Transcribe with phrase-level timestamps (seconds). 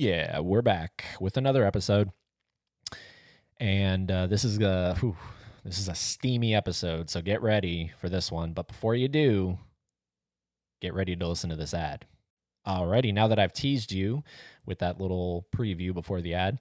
[0.00, 2.08] yeah, we're back with another episode,
[3.58, 5.14] and uh, this is a whew,
[5.62, 7.10] this is a steamy episode.
[7.10, 8.54] So get ready for this one.
[8.54, 9.58] But before you do,
[10.80, 12.06] get ready to listen to this ad.
[12.66, 14.24] Alrighty, now that I've teased you
[14.64, 16.60] with that little preview before the ad,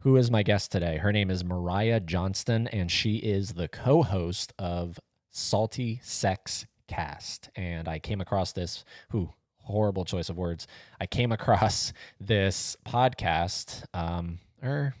[0.00, 0.98] who is my guest today?
[0.98, 5.00] Her name is Mariah Johnston, and she is the co-host of
[5.30, 7.48] Salty Sex Cast.
[7.56, 8.84] And I came across this.
[9.08, 9.30] Who
[9.64, 10.66] horrible choice of words.
[11.00, 14.94] I came across this podcast, um, or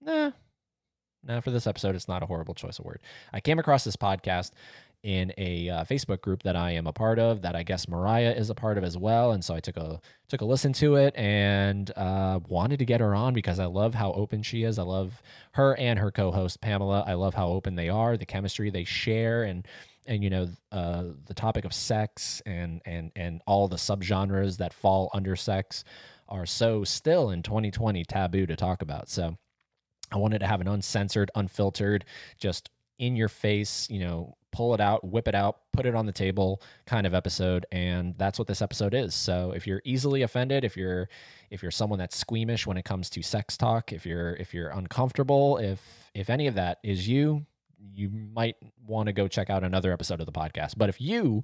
[0.00, 0.32] nah,
[1.24, 3.00] nah, for this episode, it's not a horrible choice of word.
[3.32, 4.52] I came across this podcast
[5.02, 8.32] in a uh, Facebook group that I am a part of, that I guess Mariah
[8.32, 10.96] is a part of as well, and so I took a took a listen to
[10.96, 14.78] it and uh, wanted to get her on because I love how open she is.
[14.78, 17.02] I love her and her co-host Pamela.
[17.06, 19.66] I love how open they are, the chemistry they share, and
[20.06, 24.72] and you know uh, the topic of sex and and and all the subgenres that
[24.72, 25.84] fall under sex
[26.28, 29.08] are so still in 2020 taboo to talk about.
[29.08, 29.36] So
[30.12, 32.04] I wanted to have an uncensored, unfiltered,
[32.38, 36.06] just in your face, you know, pull it out, whip it out, put it on
[36.06, 39.14] the table kind of episode and that's what this episode is.
[39.14, 41.08] So if you're easily offended, if you're
[41.50, 44.70] if you're someone that's squeamish when it comes to sex talk, if you're if you're
[44.70, 45.80] uncomfortable, if
[46.14, 47.46] if any of that is you,
[47.94, 50.74] you might want to go check out another episode of the podcast.
[50.76, 51.42] But if you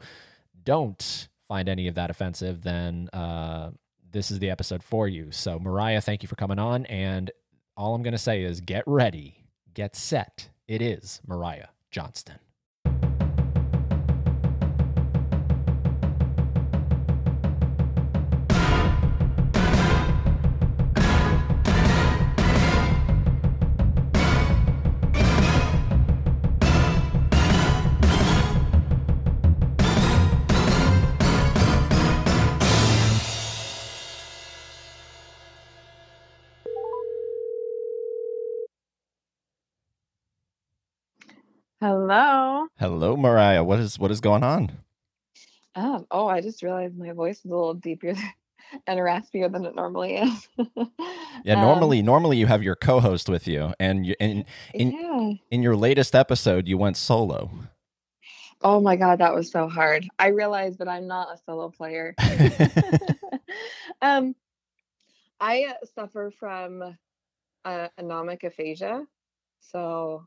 [0.65, 3.71] don't find any of that offensive, then uh,
[4.11, 5.31] this is the episode for you.
[5.31, 6.87] So, Mariah, thank you for coming on.
[6.87, 7.31] And
[7.77, 10.49] all I'm going to say is get ready, get set.
[10.67, 12.39] It is Mariah Johnston.
[42.09, 42.69] Hello.
[42.79, 43.65] Hello, Mariah.
[43.65, 44.71] What is what is going on?
[45.75, 48.15] Um, oh, I just realized my voice is a little deeper
[48.87, 50.49] and raspier than it normally is.
[51.45, 55.33] Yeah, Um, normally normally you have your co-host with you, and you, in in yeah.
[55.51, 57.51] in your latest episode you went solo.
[58.63, 60.07] Oh my God, that was so hard.
[60.21, 62.15] I realized that I'm not a solo player.
[64.01, 64.35] um,
[65.41, 66.97] I suffer from
[67.65, 69.05] uh, anomic aphasia.
[69.61, 70.27] So,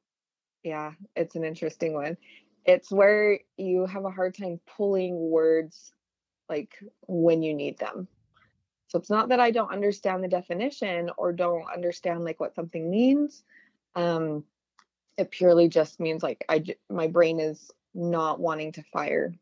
[0.63, 2.17] yeah, it's an interesting one.
[2.65, 5.93] It's where you have a hard time pulling words
[6.49, 6.77] like
[7.07, 8.07] when you need them.
[8.87, 12.89] So it's not that I don't understand the definition or don't understand like what something
[12.89, 13.43] means.
[13.95, 14.43] Um,
[15.17, 19.33] it purely just means like I my brain is not wanting to fire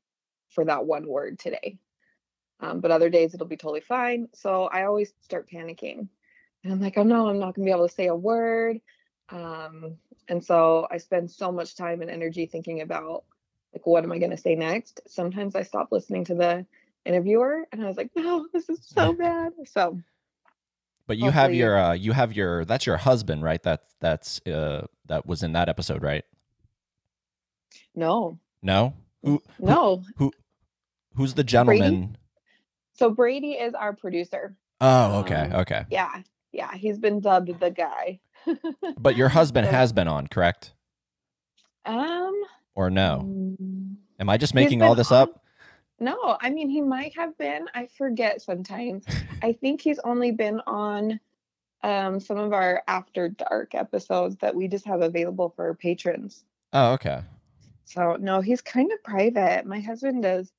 [0.50, 1.78] for that one word today.
[2.60, 4.28] Um, but other days it'll be totally fine.
[4.34, 6.08] So I always start panicking.
[6.64, 8.82] And I'm like, oh no, I'm not gonna be able to say a word.
[9.30, 13.24] Um, and so I spend so much time and energy thinking about
[13.74, 15.02] like what am I gonna say next?
[15.08, 16.66] Sometimes I stop listening to the
[17.06, 19.54] interviewer and I was like, no, this is so bad.
[19.66, 20.00] So
[21.08, 23.62] But you have your uh, you have your that's your husband, right?
[23.64, 26.26] That that's uh that was in that episode, right?
[27.96, 30.04] no, No, who no.
[30.18, 30.32] Who
[31.16, 32.18] Who's the gentleman?
[32.94, 34.56] So Brady is our producer.
[34.80, 35.86] Oh, okay, Um, okay.
[35.90, 36.22] Yeah,
[36.52, 38.20] yeah, he's been dubbed the guy.
[38.98, 40.74] But your husband has been on, correct?
[41.86, 42.34] Um,
[42.76, 43.24] Or no?
[43.26, 45.44] mm, Am I just making all this on- up?
[46.00, 47.66] No, I mean he might have been.
[47.74, 49.06] I forget sometimes.
[49.42, 51.20] I think he's only been on
[51.84, 56.44] um some of our after dark episodes that we just have available for patrons.
[56.74, 57.22] Oh, okay.
[57.86, 59.66] So no, he's kind of private.
[59.66, 60.52] My husband does.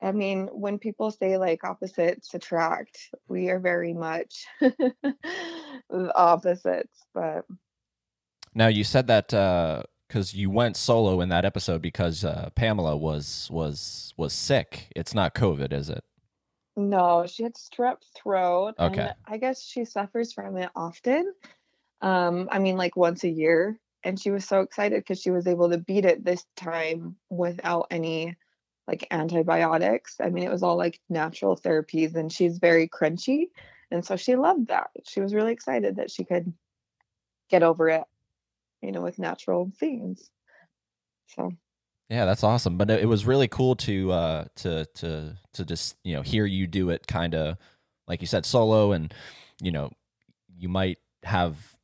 [0.00, 7.04] I mean, when people say like opposites attract, we are very much the opposites.
[7.14, 7.44] But
[8.54, 9.28] Now you said that
[10.06, 14.92] because you went solo in that episode because uh, Pamela was was was sick.
[14.94, 16.04] It's not COVID, is it?
[16.78, 18.74] no, she had strep throat.
[18.78, 19.00] Okay.
[19.00, 21.34] And I guess she suffers from it often.
[22.00, 23.78] Um, I mean, like once a year.
[24.04, 27.88] And she was so excited because she was able to beat it this time without
[27.90, 28.36] any
[28.88, 30.16] like antibiotics.
[30.18, 33.50] I mean, it was all like natural therapies, and she's very crunchy.
[33.90, 34.88] And so she loved that.
[35.06, 36.52] She was really excited that she could
[37.50, 38.04] get over it,
[38.82, 40.30] you know, with natural things.
[41.26, 41.52] So
[42.08, 42.78] Yeah, that's awesome.
[42.78, 46.66] But it was really cool to uh, to to to just you know hear you
[46.66, 47.58] do it kind of
[48.06, 49.12] like you said solo, and
[49.60, 49.92] you know
[50.56, 51.76] you might have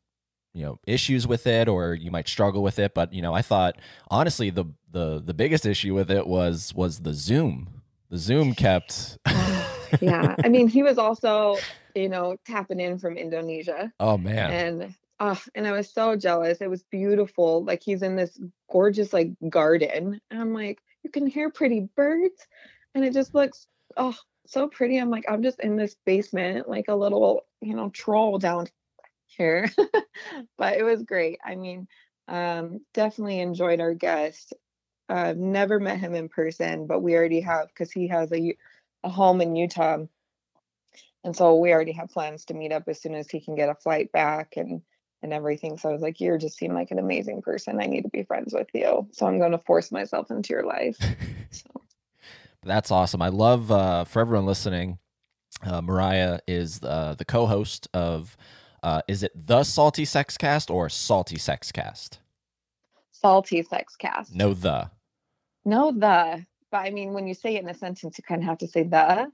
[0.54, 2.94] you know issues with it or you might struggle with it.
[2.94, 3.76] But you know I thought
[4.08, 7.82] honestly the the the biggest issue with it was was the Zoom.
[8.08, 9.18] The Zoom kept
[10.00, 10.34] yeah.
[10.42, 11.56] I mean, he was also,
[11.94, 13.92] you know, tapping in from Indonesia.
[14.00, 14.50] Oh man.
[14.50, 16.60] And uh, and I was so jealous.
[16.60, 17.64] It was beautiful.
[17.64, 20.20] Like he's in this gorgeous like garden.
[20.30, 22.46] And I'm like, you can hear pretty birds.
[22.94, 23.66] And it just looks
[23.96, 24.16] oh
[24.46, 24.98] so pretty.
[24.98, 28.68] I'm like, I'm just in this basement, like a little, you know, troll down
[29.26, 29.70] here.
[30.58, 31.38] but it was great.
[31.44, 31.88] I mean,
[32.28, 34.54] um, definitely enjoyed our guest.
[35.08, 38.56] I've never met him in person, but we already have because he has a
[39.02, 39.98] a home in Utah,
[41.24, 43.68] and so we already have plans to meet up as soon as he can get
[43.68, 44.82] a flight back and
[45.22, 45.78] and everything.
[45.78, 47.80] So I was like, you just seem like an amazing person.
[47.80, 49.08] I need to be friends with you.
[49.12, 50.98] So I'm going to force myself into your life.
[51.50, 51.64] So.
[52.62, 53.22] That's awesome.
[53.22, 54.98] I love uh, for everyone listening.
[55.62, 58.36] Uh, Mariah is uh, the co-host of.
[58.82, 62.18] Uh, is it the Salty Sex Cast or Salty Sex Cast?
[63.12, 64.34] Salty Sex Cast.
[64.34, 64.90] No, the.
[65.64, 66.44] No, the.
[66.70, 68.68] But I mean, when you say it in a sentence, you kind of have to
[68.68, 69.30] say the.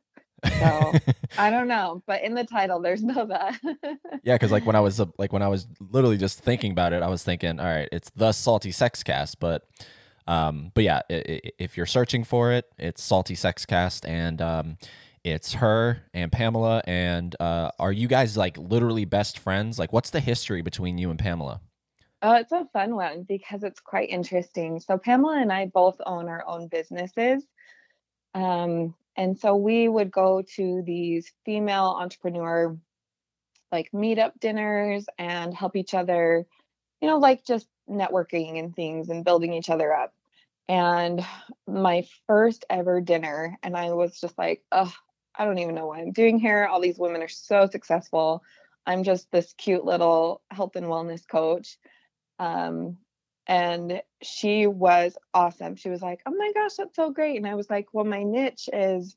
[0.58, 0.92] So
[1.38, 3.98] I don't know, but in the title, there's no the.
[4.22, 6.92] yeah, because like when I was uh, like when I was literally just thinking about
[6.92, 9.66] it, I was thinking, all right, it's the Salty Sex Cast, but
[10.26, 14.78] um, but yeah, if you're searching for it, it's Salty Sex Cast, and um,
[15.24, 16.82] it's her and Pamela.
[16.86, 19.78] And uh, are you guys like literally best friends?
[19.78, 21.60] Like, what's the history between you and Pamela?
[22.22, 24.81] Oh, it's a fun one because it's quite interesting.
[24.81, 27.43] So Pamela and I both own our own businesses.
[28.34, 32.76] Um, and so we would go to these female entrepreneur
[33.72, 36.46] like meetup dinners and help each other,
[37.00, 40.12] you know, like just networking and things and building each other up.
[40.69, 41.25] And
[41.66, 44.93] my first ever dinner, and I was just like, oh,
[45.37, 46.66] I don't even know what I'm doing here.
[46.66, 48.43] All these women are so successful.
[48.87, 51.78] I'm just this cute little health and wellness coach.
[52.40, 52.96] Um,
[53.46, 55.76] and she was awesome.
[55.76, 58.22] She was like, "Oh my gosh, that's so great!" And I was like, "Well, my
[58.25, 59.16] niche is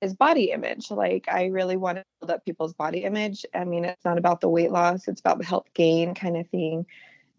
[0.00, 0.90] is body image.
[0.92, 3.44] Like, I really want to build up people's body image.
[3.52, 6.48] I mean, it's not about the weight loss; it's about the health gain kind of
[6.48, 6.86] thing."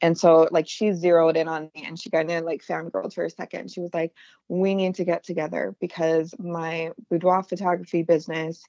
[0.01, 3.13] And so, like, she zeroed in on me, and she kind of like found girls
[3.13, 3.71] for a second.
[3.71, 4.13] She was like,
[4.49, 8.63] "We need to get together because my boudoir photography business."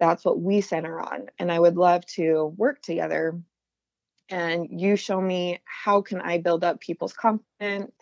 [0.00, 1.28] That's what we center on.
[1.38, 3.40] And I would love to work together
[4.28, 7.92] and you show me how can I build up people's confidence?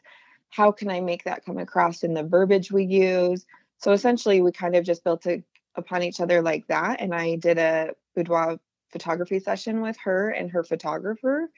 [0.50, 3.46] How can I make that come across in the verbiage we use?
[3.78, 5.42] So essentially, we kind of just built it
[5.74, 7.00] upon each other like that.
[7.00, 8.58] And I did a boudoir
[8.90, 11.50] photography session with her and her photographer,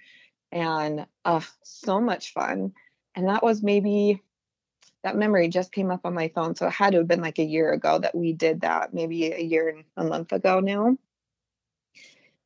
[0.52, 2.72] and uh, so much fun.
[3.14, 4.22] And that was maybe
[5.02, 6.54] that memory just came up on my phone.
[6.54, 9.32] So it had to have been like a year ago that we did that, maybe
[9.32, 10.96] a year and a month ago now.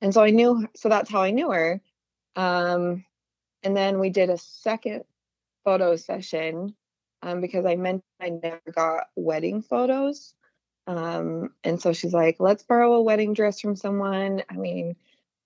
[0.00, 1.80] And so I knew, so that's how I knew her.
[2.38, 3.04] Um,
[3.64, 5.02] and then we did a second
[5.64, 6.76] photo session
[7.20, 10.34] um, because I meant I never got wedding photos.
[10.86, 14.44] Um, and so she's like, let's borrow a wedding dress from someone.
[14.48, 14.94] I mean,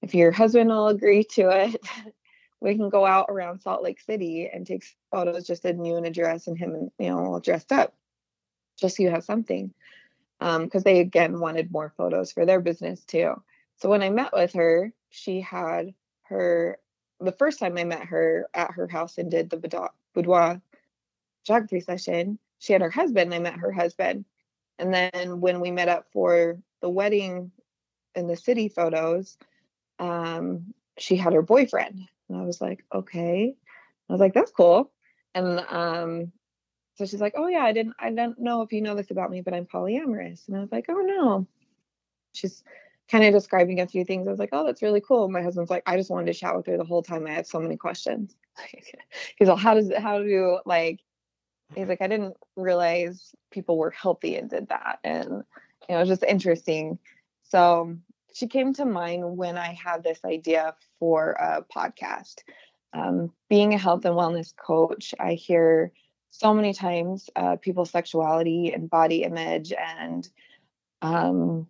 [0.02, 1.80] if your husband will agree to it,
[2.60, 6.04] we can go out around Salt Lake City and take photos just in you in
[6.04, 7.94] a dress and him, you know, all dressed up,
[8.78, 9.72] just so you have something.
[10.38, 13.42] Because um, they again wanted more photos for their business too.
[13.76, 15.94] So when I met with her, she had
[16.24, 16.78] her
[17.24, 20.60] the first time I met her at her house and did the boudoir
[21.44, 23.34] photography session, she had her husband.
[23.34, 24.24] I met her husband.
[24.78, 27.52] And then when we met up for the wedding
[28.14, 29.36] and the city photos,
[29.98, 32.00] um, she had her boyfriend.
[32.28, 33.54] And I was like, okay.
[34.08, 34.90] I was like, that's cool.
[35.34, 36.32] And um,
[36.94, 39.30] so she's like, oh yeah, I didn't I don't know if you know this about
[39.30, 40.46] me, but I'm polyamorous.
[40.48, 41.46] And I was like, oh no.
[42.34, 42.62] She's
[43.10, 44.26] kind of describing a few things.
[44.26, 45.28] I was like, oh, that's really cool.
[45.28, 47.26] My husband's like, I just wanted to chat with her the whole time.
[47.26, 48.34] I had so many questions.
[49.38, 51.00] he's like, how does it, how do like,
[51.74, 54.98] he's like, I didn't realize people were healthy and did that.
[55.04, 55.44] And,
[55.88, 56.98] you know, it was just interesting.
[57.42, 57.96] So
[58.34, 62.36] she came to mind when I had this idea for a podcast.
[62.94, 65.92] Um, being a health and wellness coach, I hear
[66.30, 70.28] so many times uh, people's sexuality and body image and
[71.02, 71.66] um,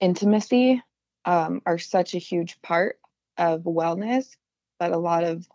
[0.00, 0.82] intimacy
[1.24, 2.98] um, are such a huge part
[3.38, 4.36] of wellness,
[4.78, 5.46] but a lot of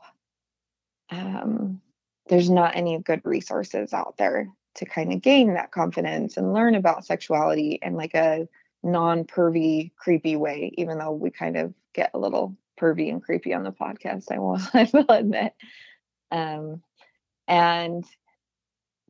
[1.10, 1.82] um,
[2.28, 6.76] there's not any good resources out there to kind of gain that confidence and learn
[6.76, 8.48] about sexuality in like a
[8.84, 10.72] non-pervy, creepy way.
[10.78, 14.40] Even though we kind of get a little pervy and creepy on the podcast, I
[14.40, 15.54] will, I will admit.
[16.32, 16.82] Um,
[17.48, 18.06] and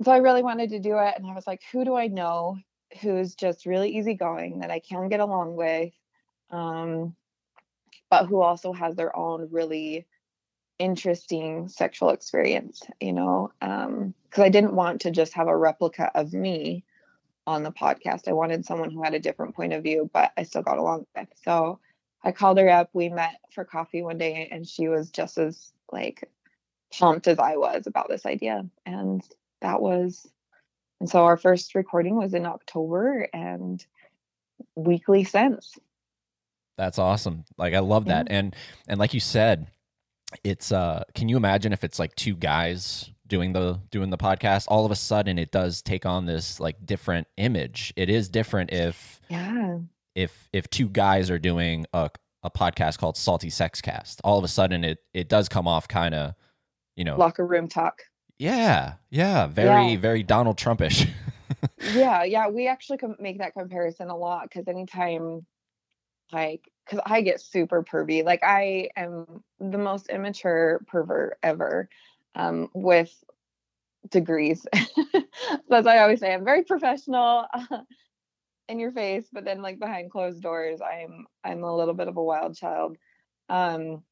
[0.02, 2.58] so I really wanted to do it, and I was like, who do I know
[3.02, 5.94] who's just really easygoing that I can get along with,
[6.52, 7.16] um,
[8.10, 10.08] but who also has their own really
[10.80, 16.10] interesting sexual experience, you know, because um, I didn't want to just have a replica
[16.16, 16.86] of me
[17.46, 18.28] on the podcast.
[18.28, 21.06] I wanted someone who had a different point of view, but I still got along
[21.16, 21.28] with.
[21.44, 21.80] So
[22.24, 22.90] I called her up.
[22.94, 26.30] We met for coffee one day, and she was just as like
[26.98, 28.66] pumped as I was about this idea.
[28.86, 29.22] And
[29.62, 30.28] that was,
[31.00, 33.86] and so our first recording was in October, and
[34.76, 35.78] weekly since.
[36.78, 37.46] That's awesome.
[37.58, 38.28] Like I love that.
[38.30, 38.56] And
[38.88, 39.68] and like you said,
[40.44, 44.66] it's uh can you imagine if it's like two guys doing the doing the podcast
[44.68, 48.72] all of a sudden it does take on this like different image it is different
[48.74, 49.78] if yeah
[50.16, 52.10] if if two guys are doing a,
[52.44, 55.88] a podcast called salty sex cast all of a sudden it it does come off
[55.88, 56.34] kind of
[56.96, 58.02] you know locker room talk
[58.40, 60.00] yeah yeah very yeah.
[60.00, 61.08] very donald trumpish
[61.94, 65.46] yeah yeah we actually can make that comparison a lot because anytime
[66.32, 71.88] like because i get super pervy like i am the most immature pervert ever
[72.36, 73.14] um, with
[74.10, 74.66] degrees.
[75.70, 77.46] That's why I always say I'm very professional
[78.70, 82.18] in your face, but then like behind closed doors, I'm I'm a little bit of
[82.18, 82.98] a wild child.
[83.50, 84.04] Um,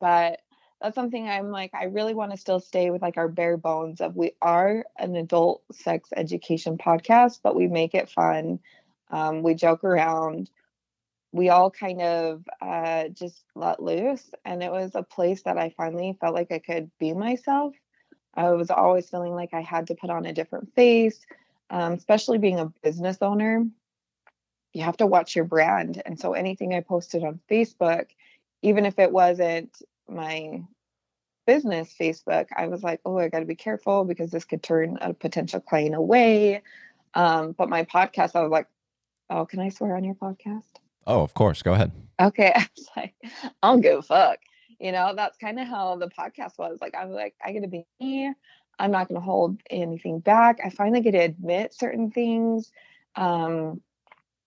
[0.00, 0.40] but
[0.82, 4.00] that's something I'm like I really want to still stay with like our bare bones
[4.00, 8.58] of we are an adult sex education podcast, but we make it fun.
[9.10, 10.50] Um, we joke around
[11.32, 14.30] we all kind of uh, just let loose.
[14.44, 17.74] And it was a place that I finally felt like I could be myself.
[18.34, 21.18] I was always feeling like I had to put on a different face,
[21.70, 23.66] um, especially being a business owner.
[24.74, 26.02] You have to watch your brand.
[26.04, 28.06] And so anything I posted on Facebook,
[28.62, 29.74] even if it wasn't
[30.12, 30.62] my
[31.46, 34.98] business Facebook, I was like, oh, I got to be careful because this could turn
[35.00, 36.62] a potential client away.
[37.14, 38.68] Um, but my podcast, I was like,
[39.30, 40.62] oh, can I swear on your podcast?
[41.06, 41.62] Oh, of course.
[41.62, 41.92] Go ahead.
[42.20, 42.52] Okay.
[42.56, 43.14] I was like,
[43.62, 44.38] I'll go fuck.
[44.78, 46.78] You know, that's kind of how the podcast was.
[46.80, 48.32] Like, I'm like, I get to be me.
[48.78, 50.58] I'm not going to hold anything back.
[50.64, 52.72] I finally get to admit certain things.
[53.14, 53.80] Um,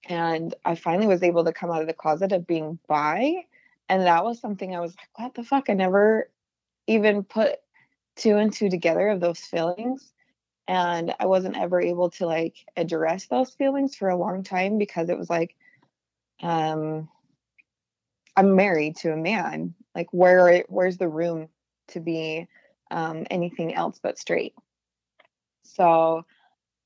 [0.08, 3.46] and I finally was able to come out of the closet of being bi.
[3.90, 5.70] And that was something I was like, what the fuck?
[5.70, 6.30] I never
[6.88, 7.58] even put
[8.16, 10.12] two and two together of those feelings.
[10.68, 15.10] And I wasn't ever able to like address those feelings for a long time because
[15.10, 15.56] it was like,
[16.42, 17.08] um
[18.36, 21.48] i'm married to a man like where where's the room
[21.88, 22.48] to be
[22.92, 24.54] um anything else but straight
[25.64, 26.26] so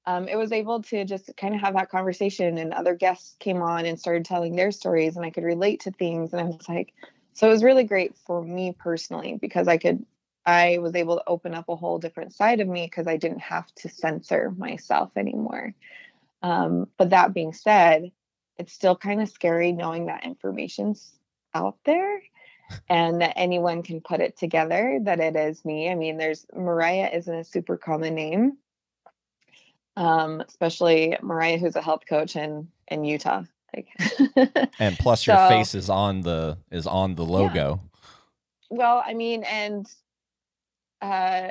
[0.09, 3.61] um, it was able to just kind of have that conversation and other guests came
[3.61, 6.67] on and started telling their stories and i could relate to things and i was
[6.67, 6.93] like
[7.33, 10.03] so it was really great for me personally because i could
[10.47, 13.41] i was able to open up a whole different side of me because i didn't
[13.41, 15.73] have to censor myself anymore
[16.41, 18.11] um, but that being said
[18.57, 21.13] it's still kind of scary knowing that information's
[21.53, 22.21] out there
[22.87, 25.89] and that anyone can put it together that it is me.
[25.89, 28.57] I mean, there's Mariah isn't a super common name.
[29.95, 33.43] Um, especially Mariah who's a health coach in in Utah.
[33.75, 33.87] Like
[34.79, 37.81] and plus your so, face is on the is on the logo.
[37.81, 38.77] Yeah.
[38.77, 39.85] Well, I mean, and
[41.01, 41.49] uh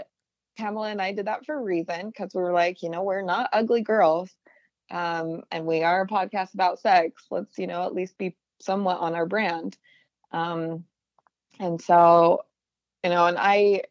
[0.57, 3.23] Pamela and I did that for a reason because we were like, you know, we're
[3.23, 4.31] not ugly girls
[4.91, 8.99] um, and we are a podcast about sex let's you know at least be somewhat
[8.99, 9.77] on our brand
[10.33, 10.85] um,
[11.59, 12.45] and so
[13.05, 13.83] you know and i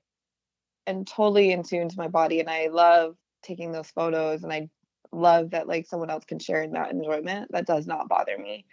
[0.86, 4.70] am totally in tune to my body and i love taking those photos and i
[5.12, 8.66] love that like someone else can share in that enjoyment that does not bother me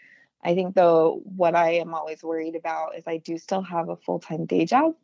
[0.43, 3.97] i think though what i am always worried about is i do still have a
[3.97, 4.95] full-time day job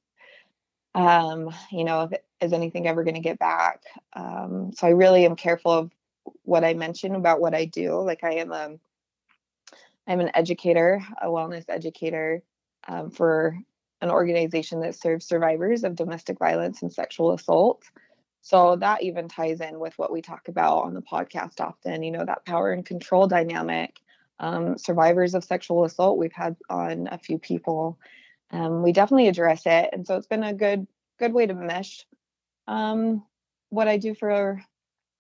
[0.95, 3.83] um you know if is anything ever going to get back
[4.15, 5.91] um so i really am careful of
[6.43, 8.01] what I mention about what I do.
[8.01, 8.77] Like I am a,
[10.07, 12.43] I'm an educator, a wellness educator
[12.89, 13.59] um, for
[14.01, 17.85] an organization that serves survivors of domestic violence and sexual assault.
[18.43, 22.11] So that even ties in with what we talk about on the podcast often, you
[22.11, 24.01] know, that power and control dynamic.
[24.39, 27.99] Um, survivors of sexual assault, we've had on a few people.
[28.51, 29.91] Um, we definitely address it.
[29.93, 30.87] And so it's been a good,
[31.19, 32.07] good way to mesh
[32.67, 33.23] um,
[33.69, 34.63] what I do for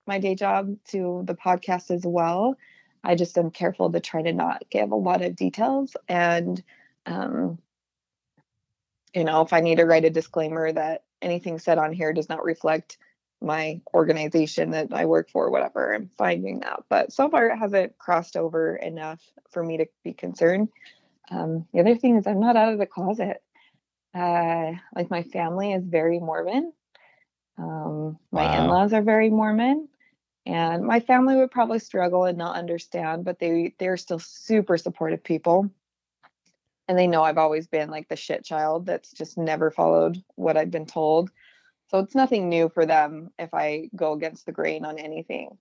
[0.07, 2.57] my day job to the podcast as well.
[3.05, 5.97] I just am careful to try to not give a lot of details.
[6.09, 6.63] And,
[7.07, 7.59] um,
[9.15, 12.29] you know, if I need to write a disclaimer that anything said on here does
[12.29, 12.99] not reflect
[13.41, 16.85] my organization that I work for, whatever, I'm finding that.
[16.89, 20.69] But so far, it hasn't crossed over enough for me to be concerned.
[21.31, 23.43] Um, the other thing is, I'm not out of the closet.
[24.15, 26.73] Uh, like, my family is very Mormon.
[27.59, 28.65] Um, my wow.
[28.65, 29.89] in-laws are very Mormon,
[30.47, 35.23] and my family would probably struggle and not understand, but they they're still super supportive
[35.23, 35.71] people.
[36.89, 40.57] And they know I've always been like the shit child that's just never followed what
[40.57, 41.31] I've been told.
[41.91, 45.59] So it's nothing new for them if I go against the grain on anything.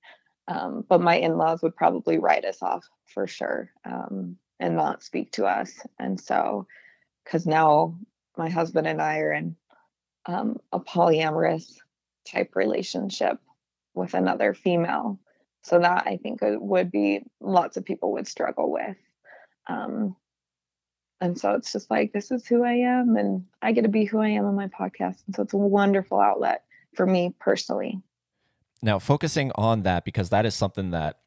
[0.47, 5.31] Um, but my in-laws would probably write us off for sure um, and not speak
[5.33, 5.73] to us.
[5.97, 6.67] And so,
[7.23, 7.97] because now
[8.37, 9.55] my husband and I are in
[10.27, 11.77] um, a polyamorous
[12.31, 13.39] type relationship
[13.95, 15.19] with another female.
[15.63, 18.97] So that I think would be lots of people would struggle with.
[19.65, 20.15] Um,
[21.21, 24.05] and so it's just like this is who I am, and I get to be
[24.05, 26.63] who I am on my podcast, and so it's a wonderful outlet
[26.95, 28.01] for me personally.
[28.81, 31.19] Now, focusing on that because that is something that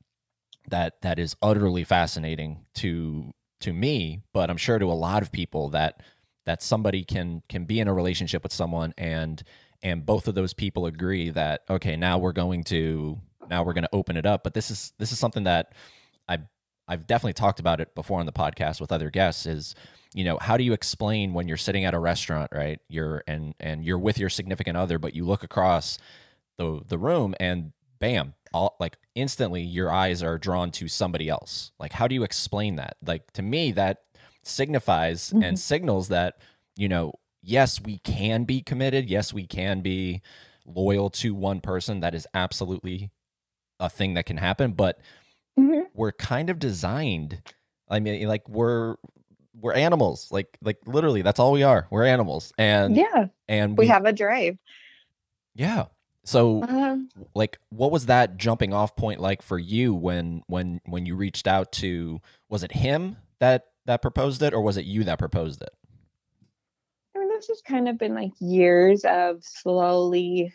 [0.68, 5.32] that that is utterly fascinating to to me, but I'm sure to a lot of
[5.32, 6.02] people that
[6.46, 9.42] that somebody can can be in a relationship with someone and
[9.82, 13.18] and both of those people agree that okay, now we're going to
[13.50, 15.74] now we're going to open it up, but this is this is something that
[16.88, 19.74] I've definitely talked about it before on the podcast with other guests is
[20.14, 22.80] you know how do you explain when you're sitting at a restaurant right?
[22.88, 25.98] You're and and you're with your significant other but you look across
[26.58, 31.72] the the room and bam all like instantly your eyes are drawn to somebody else.
[31.78, 32.96] Like how do you explain that?
[33.04, 34.02] Like to me that
[34.42, 35.42] signifies mm-hmm.
[35.42, 36.36] and signals that
[36.76, 39.08] you know yes we can be committed.
[39.08, 40.20] Yes we can be
[40.66, 42.00] loyal to one person.
[42.00, 43.10] That is absolutely
[43.80, 45.00] a thing that can happen but
[45.58, 45.82] mm-hmm.
[45.94, 47.42] we're kind of designed
[47.88, 48.96] i mean like we're
[49.60, 53.84] we're animals like like literally that's all we are we're animals and yeah and we,
[53.84, 54.56] we have a drive.
[55.54, 55.86] Yeah
[56.24, 56.96] so uh,
[57.34, 61.48] like what was that jumping off point like for you when when when you reached
[61.48, 65.62] out to was it him that that proposed it or was it you that proposed
[65.62, 65.70] it?
[67.16, 70.52] I mean, this has kind of been like years of slowly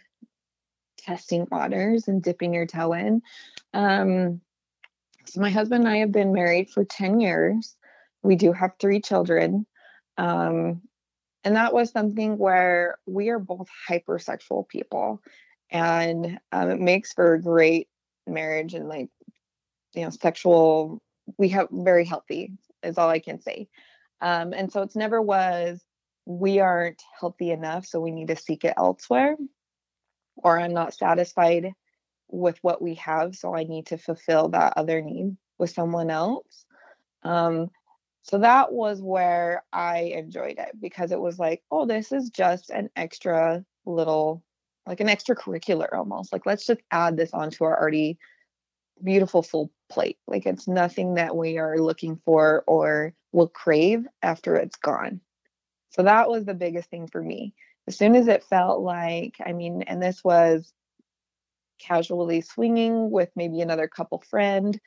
[0.98, 3.22] testing waters and dipping your toe in.
[3.74, 4.40] Um
[5.36, 7.76] my husband and I have been married for 10 years.
[8.24, 9.66] We do have three children.
[10.18, 10.82] Um,
[11.44, 15.22] and that was something where we are both hypersexual people.
[15.70, 17.88] And um, it makes for a great
[18.28, 19.10] marriage and like,
[19.94, 21.02] you know, sexual,
[21.38, 22.54] we have very healthy,
[22.84, 23.68] is all I can say.
[24.22, 25.82] Um, and so it's never was,
[26.26, 29.38] we aren't healthy enough, so we need to seek it elsewhere,
[30.36, 31.74] or I'm not satisfied
[32.30, 36.66] with what we have so i need to fulfill that other need with someone else.
[37.24, 37.72] Um,
[38.22, 42.70] so that was where i enjoyed it because it was like oh this is just
[42.70, 44.44] an extra little
[44.86, 48.18] like an extracurricular almost like let's just add this onto our already
[49.04, 50.18] beautiful full plate.
[50.28, 55.22] Like it's nothing that we are looking for or will crave after it's gone.
[55.90, 57.54] So that was the biggest thing for me.
[57.88, 60.74] As soon as it felt like i mean and this was
[61.80, 64.80] casually swinging with maybe another couple friend,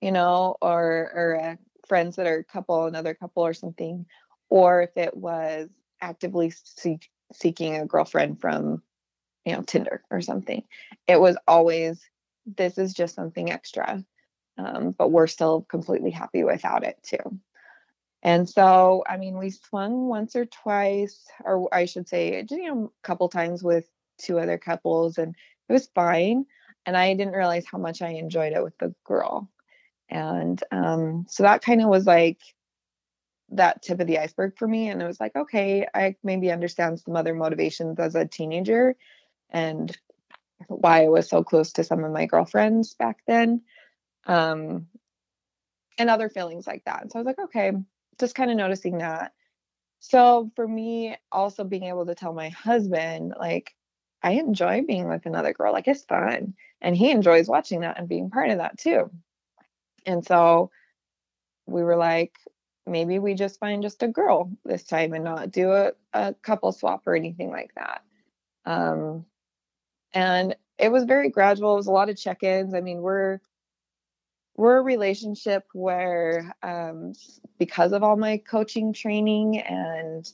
[0.00, 4.06] you know, or or uh, friends that are a couple, another couple or something,
[4.48, 5.68] or if it was
[6.00, 8.82] actively seek, seeking a girlfriend from,
[9.44, 10.62] you know, Tinder or something.
[11.06, 12.00] It was always
[12.46, 14.04] this is just something extra,
[14.58, 17.40] um, but we're still completely happy without it too.
[18.22, 22.84] And so, I mean, we swung once or twice, or I should say, you know,
[22.84, 23.86] a couple times with
[24.18, 25.34] two other couples, and
[25.68, 26.46] it was fine.
[26.86, 29.50] And I didn't realize how much I enjoyed it with the girl.
[30.10, 32.38] And um, so that kind of was like
[33.50, 34.88] that tip of the iceberg for me.
[34.88, 38.96] And it was like, okay, I maybe understand some other motivations as a teenager
[39.50, 39.96] and
[40.68, 43.62] why I was so close to some of my girlfriends back then.
[44.26, 44.86] Um,
[45.98, 47.10] and other feelings like that.
[47.10, 47.72] So I was like, okay,
[48.18, 49.32] just kind of noticing that.
[50.00, 53.74] So for me, also being able to tell my husband, like,
[54.24, 55.72] I enjoy being with another girl.
[55.72, 56.54] Like it's fun.
[56.80, 59.10] And he enjoys watching that and being part of that too.
[60.06, 60.70] And so
[61.66, 62.34] we were like,
[62.86, 66.72] maybe we just find just a girl this time and not do a, a couple
[66.72, 68.02] swap or anything like that.
[68.64, 69.26] Um,
[70.14, 71.74] and it was very gradual.
[71.74, 72.74] It was a lot of check-ins.
[72.74, 73.40] I mean, we're
[74.56, 77.12] we're a relationship where um,
[77.58, 80.30] because of all my coaching training and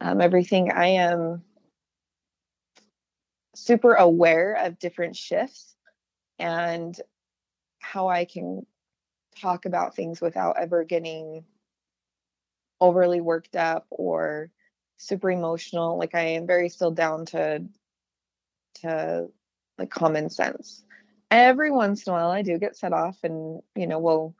[0.00, 1.42] um, everything, I am
[3.64, 5.74] super aware of different shifts
[6.38, 6.98] and
[7.78, 8.66] how I can
[9.40, 11.44] talk about things without ever getting
[12.80, 14.50] overly worked up or
[14.96, 15.98] super emotional.
[15.98, 17.64] Like i am very still down to
[18.82, 19.28] to
[19.78, 20.84] like common sense.
[21.30, 24.34] Every once in a while i do get set off and you know we'll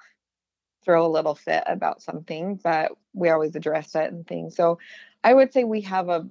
[0.85, 4.56] throw a little fit about something but we always address it and things.
[4.56, 4.78] So
[5.22, 6.28] i would say we have a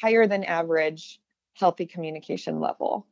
[0.00, 1.20] higher than average
[1.58, 3.06] healthy communication level.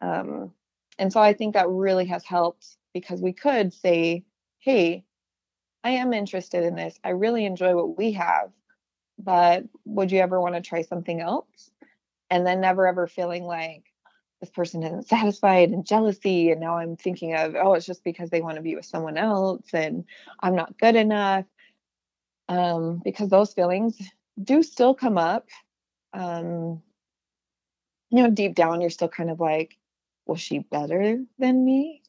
[0.00, 0.52] Um,
[0.98, 4.24] and so I think that really has helped because we could say,
[4.58, 5.04] hey,
[5.84, 6.98] I am interested in this.
[7.04, 8.50] I really enjoy what we have,
[9.18, 11.70] but would you ever want to try something else?
[12.30, 13.84] And then never ever feeling like,
[14.40, 18.30] this person isn't satisfied and jealousy and now i'm thinking of oh it's just because
[18.30, 20.04] they want to be with someone else and
[20.40, 21.44] i'm not good enough
[22.48, 23.98] um, because those feelings
[24.42, 25.48] do still come up
[26.12, 26.80] um,
[28.10, 29.76] you know deep down you're still kind of like
[30.26, 32.02] was she better than me?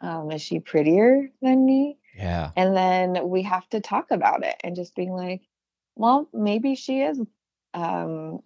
[0.00, 1.98] Um, is she prettier than me?
[2.16, 2.50] Yeah.
[2.56, 5.40] and then we have to talk about it and just being like
[5.96, 7.18] well maybe she is
[7.72, 8.40] um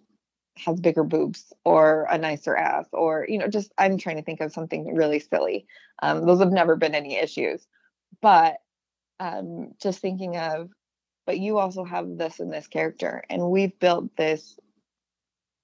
[0.57, 4.39] has bigger boobs or a nicer ass or you know just i'm trying to think
[4.41, 5.67] of something really silly.
[6.01, 7.67] Um those have never been any issues.
[8.21, 8.57] But
[9.19, 10.69] um just thinking of
[11.25, 14.57] but you also have this and this character and we've built this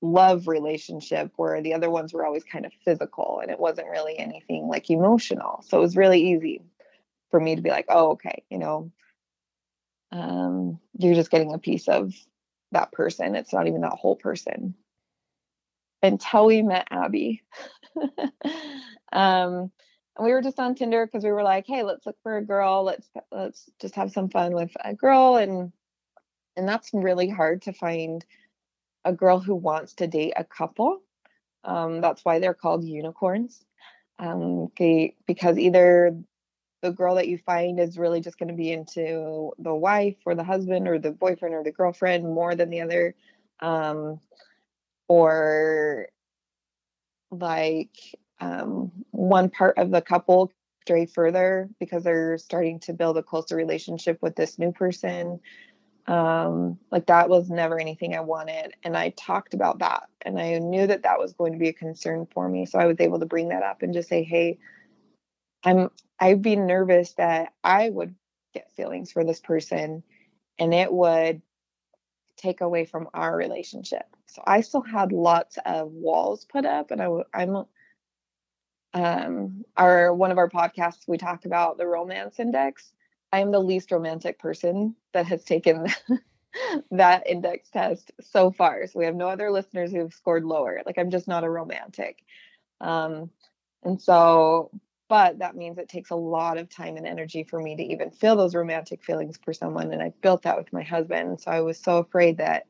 [0.04, 4.20] love relationship where the other ones were always kind of physical and it wasn't really
[4.20, 5.64] anything like emotional.
[5.68, 6.62] So it was really easy
[7.32, 8.92] for me to be like oh okay you know
[10.12, 12.14] um you're just getting a piece of
[12.74, 13.36] that person.
[13.36, 14.76] It's not even that whole person.
[16.02, 17.42] Until we met abby.
[19.14, 19.72] Um
[20.18, 22.46] and we were just on tinder because we were like hey let's look for a
[22.46, 22.84] girl.
[22.84, 25.38] Let's let's just have some fun with a girl.
[25.38, 25.72] And
[26.58, 28.26] and that's really hard to find
[29.06, 31.02] a girl who wants to date a couple.
[31.64, 33.64] Um, that's why they're called unicorns.
[34.20, 34.72] Um,
[35.28, 36.16] because either
[36.82, 40.36] the girl that you find is really just going to be into the wife or
[40.36, 43.16] the husband or the boyfriend or the girlfriend more than the other.
[43.60, 44.20] Um,
[45.08, 46.10] or
[47.32, 47.96] like
[48.40, 53.56] um, one part of the couple stray further because they're starting to build a closer
[53.56, 55.40] relationship with this new person
[56.08, 60.58] um like that was never anything i wanted and i talked about that and i
[60.60, 63.20] knew that that was going to be a concern for me so i was able
[63.20, 64.58] to bring that up and just say hey
[65.64, 65.90] i'm
[66.20, 68.14] i'd be nervous that i would
[68.54, 70.04] get feelings for this person
[70.60, 71.42] and it would
[72.38, 74.06] take away from our relationship.
[74.28, 77.66] So i still had lots of walls put up and I, I'm,
[78.94, 82.94] um our one of our podcasts we talked about the romance index
[83.34, 85.88] I am the least romantic person that has taken
[86.92, 88.86] that index test so far.
[88.86, 90.84] So we have no other listeners who have scored lower.
[90.86, 92.24] Like I'm just not a romantic.
[92.80, 93.32] Um,
[93.82, 94.70] and so,
[95.10, 98.12] but that means it takes a lot of time and energy for me to even
[98.12, 99.92] feel those romantic feelings for someone.
[99.92, 101.42] And I built that with my husband.
[101.42, 102.68] So I was so afraid that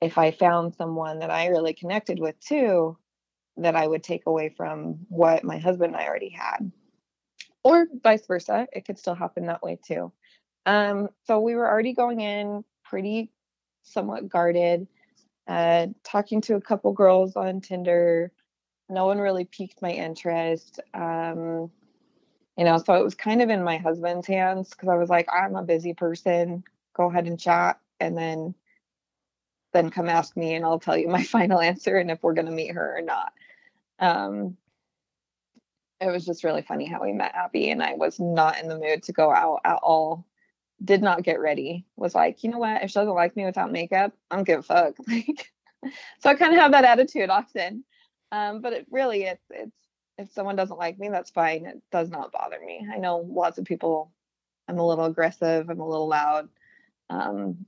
[0.00, 2.98] if I found someone that I really connected with too,
[3.56, 6.72] that I would take away from what my husband and I already had
[7.66, 8.68] or vice versa.
[8.72, 10.12] It could still happen that way too.
[10.66, 13.32] Um, so we were already going in pretty
[13.82, 14.86] somewhat guarded,
[15.48, 18.30] uh, talking to a couple girls on Tinder.
[18.88, 20.78] No one really piqued my interest.
[20.94, 21.72] Um,
[22.56, 25.28] you know, so it was kind of in my husband's hands because I was like,
[25.32, 26.62] I'm a busy person.
[26.94, 28.54] Go ahead and chat, and then
[29.72, 32.46] then come ask me, and I'll tell you my final answer and if we're going
[32.46, 33.32] to meet her or not.
[33.98, 34.56] Um,
[36.00, 38.78] it was just really funny how we met Abby, and I was not in the
[38.78, 40.26] mood to go out at all.
[40.84, 41.86] Did not get ready.
[41.96, 42.82] Was like, you know what?
[42.82, 44.94] If she doesn't like me without makeup, I'm give a fuck.
[45.08, 45.52] Like,
[46.18, 47.84] so I kind of have that attitude often.
[48.32, 49.76] Um, but it really, it's it's
[50.18, 51.66] if someone doesn't like me, that's fine.
[51.66, 52.86] It does not bother me.
[52.92, 54.12] I know lots of people.
[54.68, 55.70] I'm a little aggressive.
[55.70, 56.48] I'm a little loud.
[57.08, 57.66] Um,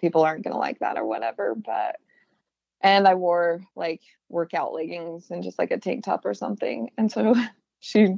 [0.00, 1.54] people aren't gonna like that or whatever.
[1.54, 1.96] But
[2.86, 6.90] and I wore like workout leggings and just like a tank top or something.
[6.96, 7.34] And so
[7.80, 8.14] she,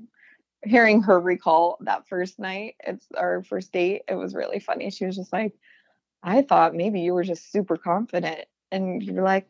[0.63, 4.91] hearing her recall that first night, it's our first date, it was really funny.
[4.91, 5.55] She was just like,
[6.23, 8.45] I thought maybe you were just super confident.
[8.71, 9.49] And you were like,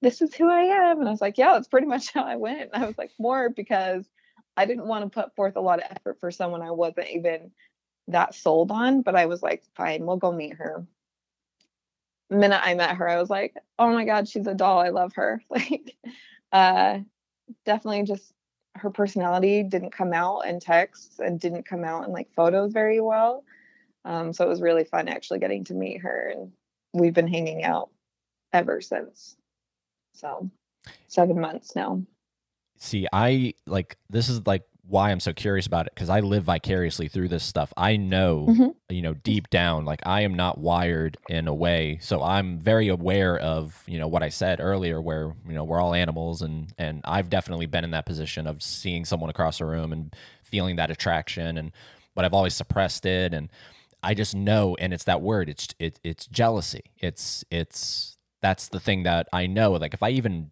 [0.00, 1.00] this is who I am.
[1.00, 2.70] And I was like, yeah, that's pretty much how I went.
[2.72, 4.06] And I was like, more because
[4.56, 7.50] I didn't want to put forth a lot of effort for someone I wasn't even
[8.08, 9.02] that sold on.
[9.02, 10.86] But I was like, fine, we'll go meet her
[12.30, 14.78] minute I met her, I was like, oh my God, she's a doll.
[14.78, 15.42] I love her.
[15.50, 15.96] Like,
[16.52, 17.00] uh,
[17.66, 18.32] definitely just
[18.74, 23.00] her personality didn't come out in texts and didn't come out in like photos very
[23.00, 23.44] well.
[24.04, 26.32] Um, so it was really fun actually getting to meet her.
[26.34, 26.52] And
[26.94, 27.90] we've been hanging out
[28.52, 29.36] ever since.
[30.14, 30.50] So
[31.06, 32.02] seven months now.
[32.78, 36.44] See, I like this is like why I'm so curious about it because I live
[36.44, 37.72] vicariously through this stuff.
[37.76, 38.74] I know, Mhm.
[38.88, 42.88] you know, deep down, like I am not wired in a way, so I'm very
[42.88, 46.72] aware of, you know, what I said earlier, where you know we're all animals, and
[46.78, 50.76] and I've definitely been in that position of seeing someone across a room and feeling
[50.76, 51.72] that attraction, and
[52.14, 53.50] but I've always suppressed it, and
[54.02, 58.80] I just know, and it's that word, it's it, it's jealousy, it's it's that's the
[58.80, 59.72] thing that I know.
[59.72, 60.50] Like if I even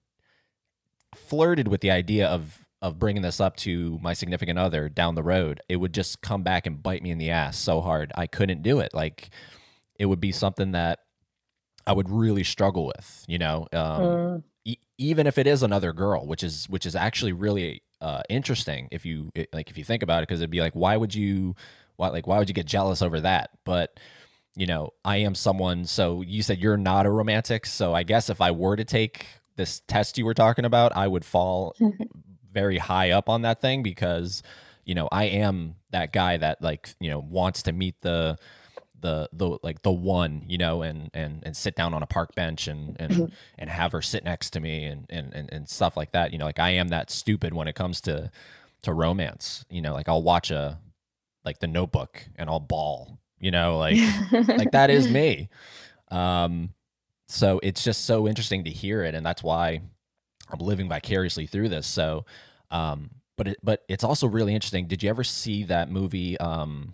[1.14, 5.22] flirted with the idea of of bringing this up to my significant other down the
[5.22, 8.12] road, it would just come back and bite me in the ass so hard.
[8.14, 8.92] I couldn't do it.
[8.94, 9.30] Like
[9.98, 11.00] it would be something that
[11.86, 13.66] I would really struggle with, you know.
[13.72, 14.42] Um, Mm.
[14.64, 18.88] e- even if it is another girl, which is which is actually really uh, interesting
[18.90, 21.54] if you like if you think about it, because it'd be like, why would you,
[21.96, 23.50] why like why would you get jealous over that?
[23.64, 23.98] But
[24.54, 25.84] you know, I am someone.
[25.86, 27.64] So you said you're not a romantic.
[27.66, 31.06] So I guess if I were to take this test you were talking about, I
[31.08, 31.74] would fall
[32.56, 34.42] very high up on that thing because
[34.86, 38.38] you know I am that guy that like you know wants to meet the
[39.00, 42.34] the the like the one you know and and and sit down on a park
[42.34, 43.24] bench and and mm-hmm.
[43.58, 46.32] and have her sit next to me and, and and and stuff like that.
[46.32, 48.30] You know like i am that stupid when it comes to
[48.84, 49.66] to romance.
[49.68, 50.78] You know like i'll watch a
[51.44, 53.98] like the notebook and i'll bawl you know like
[54.32, 55.48] like that is me.
[56.08, 56.70] Um
[57.26, 59.80] so it's just so interesting to hear it and that's why
[60.48, 61.84] i'm living vicariously through this.
[61.84, 62.24] So
[62.70, 66.92] um but it, but it's also really interesting did you ever see that movie um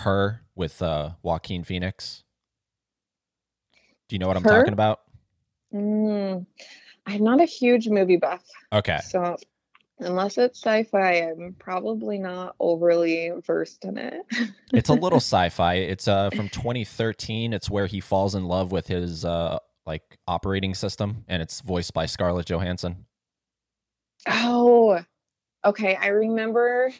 [0.00, 2.24] her with uh, Joaquin Phoenix.
[4.08, 5.00] Do you know what I'm talking about?
[5.72, 6.44] Mm,
[7.06, 8.42] I'm not a huge movie buff.
[8.72, 8.98] Okay.
[9.08, 9.36] So
[10.00, 14.20] unless it's sci-fi, I'm probably not overly versed in it.
[14.72, 15.74] it's a little sci-fi.
[15.74, 17.52] It's uh from 2013.
[17.52, 21.94] It's where he falls in love with his uh like operating system, and it's voiced
[21.94, 23.06] by Scarlett Johansson.
[24.26, 25.00] Oh,
[25.64, 25.96] okay.
[25.96, 26.92] I remember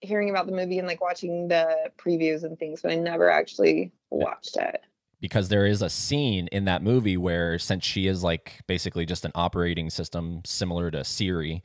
[0.00, 3.92] hearing about the movie and like watching the previews and things, but I never actually
[4.10, 4.82] watched it.
[5.20, 9.24] Because there is a scene in that movie where, since she is like basically just
[9.24, 11.62] an operating system similar to Siri,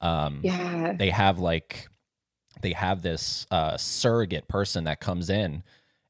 [0.00, 1.88] um, yeah, they have like
[2.60, 5.62] they have this uh, surrogate person that comes in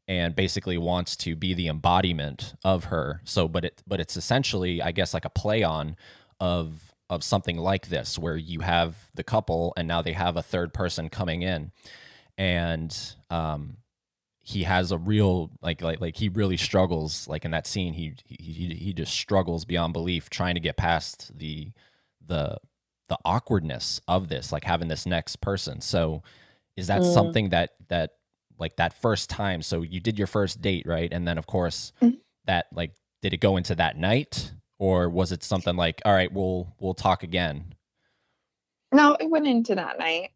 [0.07, 3.21] and basically wants to be the embodiment of her.
[3.25, 5.97] So, but it but it's essentially, I guess, like a play on
[6.41, 10.43] of of something like this where you have the couple and now they have a
[10.43, 11.73] third person coming in
[12.37, 13.79] and um
[14.41, 18.15] he has a real like like like he really struggles like in that scene he
[18.27, 21.71] he he just struggles beyond belief trying to get past the
[22.27, 22.57] the
[23.09, 26.23] the awkwardness of this like having this next person so
[26.77, 27.15] is that mm.
[27.15, 28.13] something that that
[28.59, 31.93] like that first time so you did your first date right and then of course
[32.01, 32.17] mm.
[32.45, 32.93] that like
[33.23, 36.95] did it go into that night or was it something like all right we'll we'll
[36.95, 37.75] talk again
[38.93, 40.31] no it went into that night.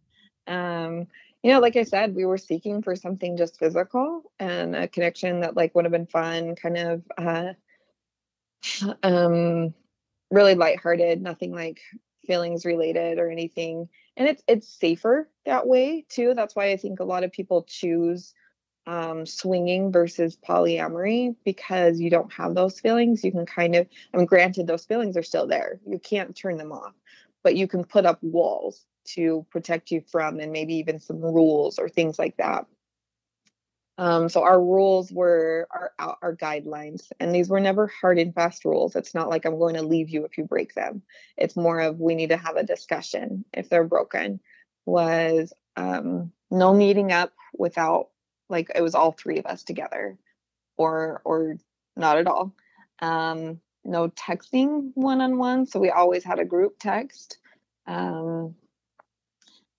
[0.46, 1.07] Um
[1.42, 5.40] you know like i said we were seeking for something just physical and a connection
[5.40, 7.52] that like would have been fun kind of uh
[9.02, 9.74] um
[10.31, 11.81] really lighthearted nothing like
[12.26, 13.88] feelings related or anything.
[14.16, 16.35] And it's it's safer that way too.
[16.35, 18.35] That's why i think a lot of people choose
[18.87, 23.25] um, swinging versus polyamory because you don't have those feelings.
[23.25, 25.81] You can kind of, I mean, granted, those feelings are still there.
[25.87, 26.95] You can't turn them off,
[27.42, 31.79] but you can put up walls to protect you from, and maybe even some rules
[31.79, 32.66] or things like that.
[33.99, 38.64] Um, so our rules were our our guidelines, and these were never hard and fast
[38.64, 38.97] rules.
[38.97, 41.03] It's not like I'm going to leave you if you break them.
[41.37, 44.40] It's more of we need to have a discussion if they're broken.
[44.87, 48.09] Was um, no meeting up without
[48.53, 50.17] like it was all three of us together
[50.77, 51.57] or or
[51.97, 52.53] not at all.
[53.01, 57.38] Um no texting one on one so we always had a group text.
[57.87, 58.55] Um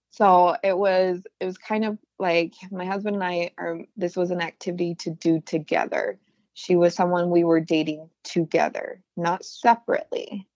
[0.09, 4.31] so it was it was kind of like my husband and I are this was
[4.31, 6.19] an activity to do together.
[6.55, 10.47] She was someone we were dating together not separately.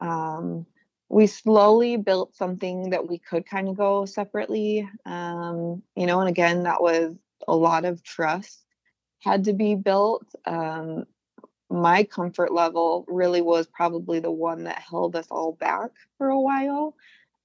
[0.00, 0.66] Um
[1.10, 6.28] we slowly built something that we could kind of go separately um you know and
[6.28, 7.14] again that was
[7.48, 8.64] a lot of trust
[9.20, 10.26] had to be built.
[10.44, 11.06] Um,
[11.70, 16.40] my comfort level really was probably the one that held us all back for a
[16.40, 16.94] while.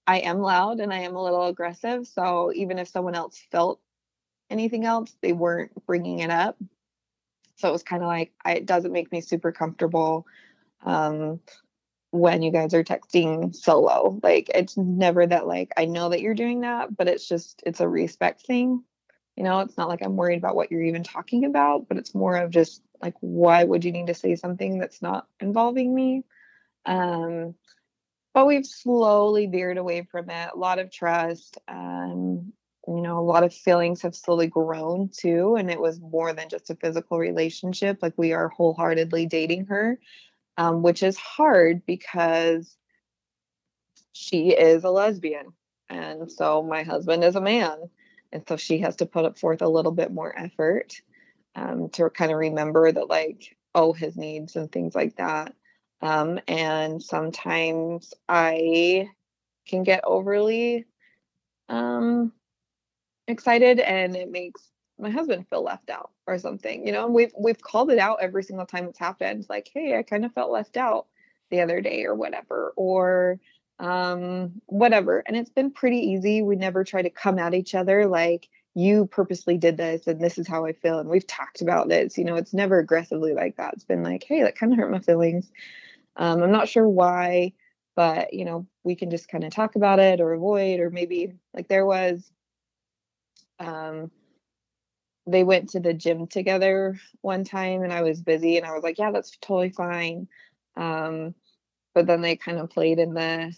[0.06, 2.08] I am loud and I am a little aggressive.
[2.08, 3.80] So even if someone else felt
[4.50, 6.58] anything else, they weren't bringing it up.
[7.56, 10.26] So it was kind of like, I, it doesn't make me super comfortable
[10.86, 11.40] um,
[12.12, 14.20] when you guys are texting solo.
[14.24, 17.82] Like, it's never that, like, I know that you're doing that, but it's just, it's
[17.82, 18.84] a respect thing.
[19.40, 22.14] You know, it's not like I'm worried about what you're even talking about, but it's
[22.14, 26.26] more of just like, why would you need to say something that's not involving me?
[26.86, 27.56] Um,
[28.34, 30.50] but we've slowly veered away from it.
[30.54, 31.58] A lot of trust.
[31.70, 32.52] Um,
[32.86, 35.56] you know, a lot of feelings have slowly grown too.
[35.56, 38.00] And it was more than just a physical relationship.
[38.02, 39.98] Like we are wholeheartedly dating her,
[40.58, 42.76] um, which is hard because
[44.12, 45.54] she is a lesbian.
[45.88, 47.90] And so my husband is a man.
[48.32, 51.02] And so she has to put up forth a little bit more effort
[51.56, 55.54] um, to kind of remember that, like, oh, his needs and things like that.
[56.02, 59.10] Um, and sometimes I
[59.68, 60.86] can get overly
[61.68, 62.32] um,
[63.28, 67.62] excited and it makes my husband feel left out or something you know we've we've
[67.62, 70.76] called it out every single time it's happened like hey i kind of felt left
[70.76, 71.06] out
[71.52, 73.40] the other day or whatever or
[73.80, 75.24] um whatever.
[75.26, 76.42] And it's been pretty easy.
[76.42, 80.38] We never try to come at each other like you purposely did this and this
[80.38, 82.18] is how I feel and we've talked about this.
[82.18, 83.74] You know it's never aggressively like that.
[83.74, 85.52] It's been like hey that kind of hurt my feelings.
[86.18, 87.54] Um, I'm not sure why
[87.96, 91.34] but you know we can just kind of talk about it or avoid or maybe
[91.54, 92.32] like there was
[93.60, 94.12] um
[95.32, 98.84] they went to the gym together one time and I was busy and I was
[98.84, 100.28] like, yeah, that's totally fine.
[100.76, 101.36] Um,
[101.94, 103.54] but then they kind of played in the,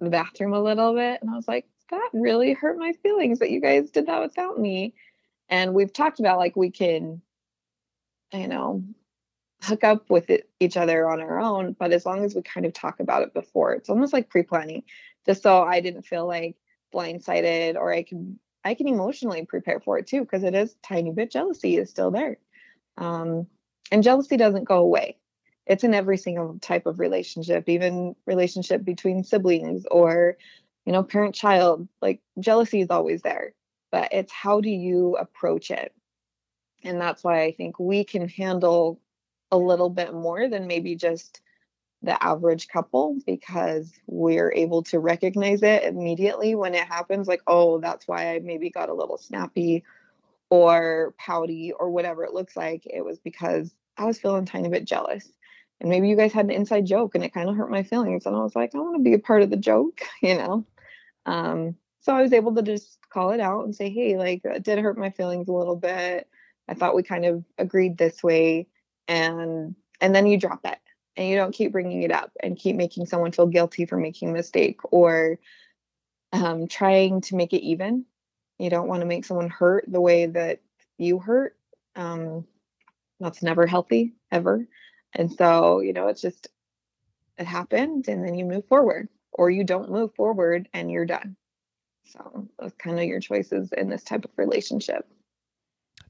[0.00, 3.50] the bathroom a little bit and I was like, that really hurt my feelings that
[3.50, 4.94] you guys did that without me.
[5.48, 7.22] And we've talked about like we can,
[8.32, 8.84] you know,
[9.62, 12.66] hook up with it, each other on our own, but as long as we kind
[12.66, 14.82] of talk about it before, it's almost like pre-planning,
[15.26, 16.56] just so I didn't feel like
[16.94, 21.12] blindsided or I can I can emotionally prepare for it too because it is tiny
[21.12, 22.38] bit jealousy is still there.
[22.96, 23.46] Um,
[23.90, 25.16] and jealousy doesn't go away.
[25.68, 30.36] It's in every single type of relationship, even relationship between siblings or,
[30.86, 31.88] you know, parent child.
[32.00, 33.52] Like jealousy is always there,
[33.92, 35.92] but it's how do you approach it?
[36.84, 39.00] And that's why I think we can handle
[39.50, 41.40] a little bit more than maybe just
[42.02, 47.80] the average couple because we're able to recognize it immediately when it happens like oh
[47.80, 49.82] that's why i maybe got a little snappy
[50.48, 54.68] or pouty or whatever it looks like it was because i was feeling a tiny
[54.68, 55.28] bit jealous
[55.80, 58.26] and maybe you guys had an inside joke and it kind of hurt my feelings
[58.26, 60.64] and i was like i want to be a part of the joke you know
[61.26, 64.62] um, so i was able to just call it out and say hey like it
[64.62, 66.28] did hurt my feelings a little bit
[66.68, 68.66] i thought we kind of agreed this way
[69.06, 70.78] and and then you drop it
[71.18, 74.30] and you don't keep bringing it up and keep making someone feel guilty for making
[74.30, 75.38] a mistake or
[76.32, 78.04] um, trying to make it even.
[78.58, 80.60] You don't want to make someone hurt the way that
[80.96, 81.56] you hurt.
[81.96, 82.46] Um,
[83.18, 84.66] that's never healthy ever.
[85.18, 86.48] And so, you know, it's just,
[87.36, 91.36] it happened and then you move forward or you don't move forward and you're done.
[92.06, 95.06] So that's kind of your choices in this type of relationship.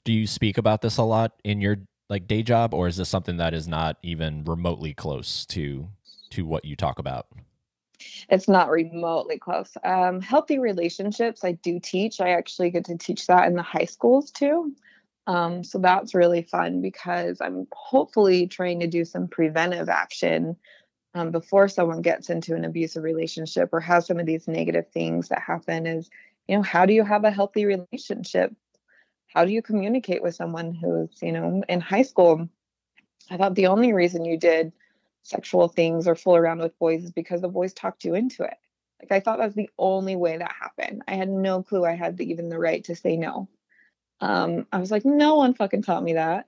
[0.04, 3.08] Do you speak about this a lot in your like day job or is this
[3.08, 5.88] something that is not even remotely close to
[6.30, 7.26] to what you talk about
[8.28, 13.26] it's not remotely close um, healthy relationships i do teach i actually get to teach
[13.26, 14.72] that in the high schools too
[15.28, 20.56] um, so that's really fun because i'm hopefully trying to do some preventive action
[21.14, 25.28] um, before someone gets into an abusive relationship or has some of these negative things
[25.28, 26.10] that happen is
[26.46, 28.54] you know how do you have a healthy relationship?
[29.34, 32.48] How do you communicate with someone who's you know in high school?
[33.30, 34.72] I thought the only reason you did
[35.22, 38.54] sexual things or fool around with boys is because the boys talked you into it.
[39.00, 41.02] Like i thought that's the only way that happened.
[41.06, 43.48] I had no clue i had the, even the right to say no
[44.20, 46.46] um, i was like no one fucking taught me that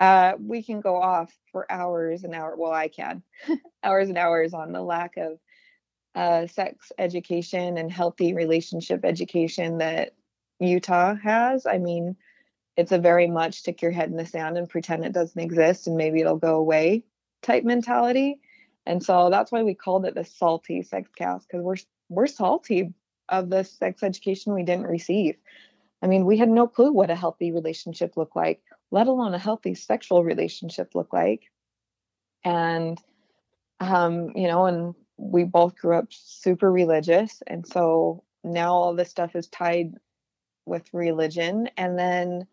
[0.00, 3.22] uh, we can go off for hours and hours well i can
[3.82, 5.38] hours and hours on the lack of
[6.14, 10.14] uh, sex education and healthy relationship education that
[10.60, 11.66] Utah has.
[11.66, 12.16] I mean,
[12.76, 15.86] it's a very much stick your head in the sand and pretend it doesn't exist
[15.86, 17.04] and maybe it'll go away
[17.42, 18.40] type mentality.
[18.86, 21.76] And so that's why we called it the salty sex cast because we're
[22.08, 22.92] we're salty
[23.28, 25.36] of the sex education we didn't receive.
[26.04, 29.38] I mean, we had no clue what a healthy relationship looked like, let alone a
[29.38, 31.50] healthy sexual relationship looked like.
[32.44, 33.00] And
[33.80, 37.42] um, you know, and we both grew up super religious.
[37.46, 39.94] And so now all this stuff is tied
[40.66, 42.46] with religion and then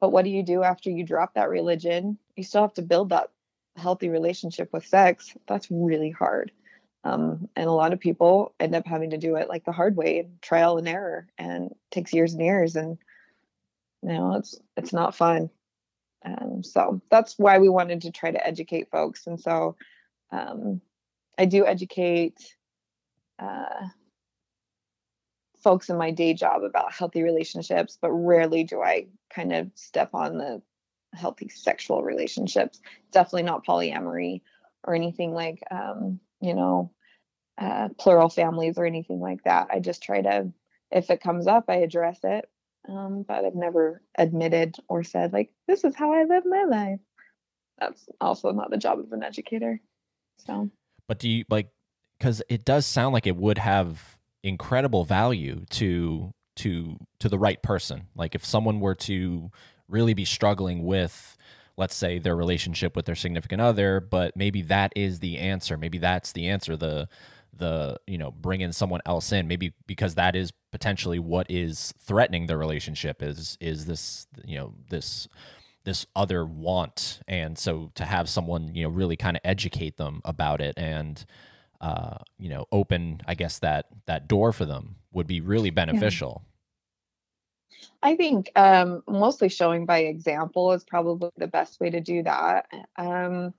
[0.00, 3.10] but what do you do after you drop that religion you still have to build
[3.10, 3.30] that
[3.76, 6.52] healthy relationship with sex that's really hard
[7.04, 9.96] um, and a lot of people end up having to do it like the hard
[9.96, 12.98] way trial and error and takes years and years and
[14.02, 15.50] you know it's it's not fun
[16.24, 19.76] um, so that's why we wanted to try to educate folks and so
[20.32, 20.80] um,
[21.38, 22.54] i do educate
[23.38, 23.88] uh,
[25.64, 30.10] folks in my day job about healthy relationships, but rarely do I kind of step
[30.12, 30.62] on the
[31.14, 32.80] healthy sexual relationships.
[33.10, 34.42] Definitely not polyamory
[34.84, 36.92] or anything like, um, you know,
[37.58, 39.68] uh, plural families or anything like that.
[39.70, 40.52] I just try to,
[40.90, 42.48] if it comes up, I address it.
[42.88, 47.00] Um, but I've never admitted or said, like, this is how I live my life.
[47.78, 49.80] That's also not the job of an educator.
[50.46, 50.70] So,
[51.08, 51.68] but do you like,
[52.18, 57.62] because it does sound like it would have incredible value to to to the right
[57.62, 58.08] person.
[58.14, 59.50] Like if someone were to
[59.88, 61.36] really be struggling with
[61.76, 65.76] let's say their relationship with their significant other, but maybe that is the answer.
[65.76, 67.08] Maybe that's the answer the
[67.56, 69.48] the you know bringing someone else in.
[69.48, 74.74] Maybe because that is potentially what is threatening the relationship is is this you know
[74.90, 75.28] this
[75.84, 77.20] this other want.
[77.28, 81.24] And so to have someone you know really kind of educate them about it and
[81.80, 86.42] uh, you know open i guess that that door for them would be really beneficial
[88.04, 92.66] I think um, mostly showing by example is probably the best way to do that.
[92.96, 93.54] Um,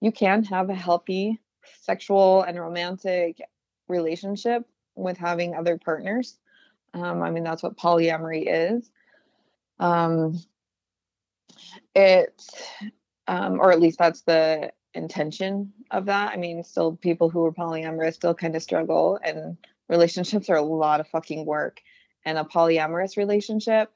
[0.00, 1.38] you can have a healthy
[1.82, 3.42] sexual and romantic
[3.88, 4.64] relationship
[4.96, 6.38] with having other partners.
[6.94, 8.90] Um, I mean, that's what polyamory is.
[9.78, 10.42] Um,
[11.94, 12.42] it,
[13.28, 16.32] um, or at least that's the intention of that.
[16.32, 19.58] I mean, still people who are polyamorous still kind of struggle, and
[19.90, 21.82] relationships are a lot of fucking work
[22.24, 23.92] and a polyamorous relationship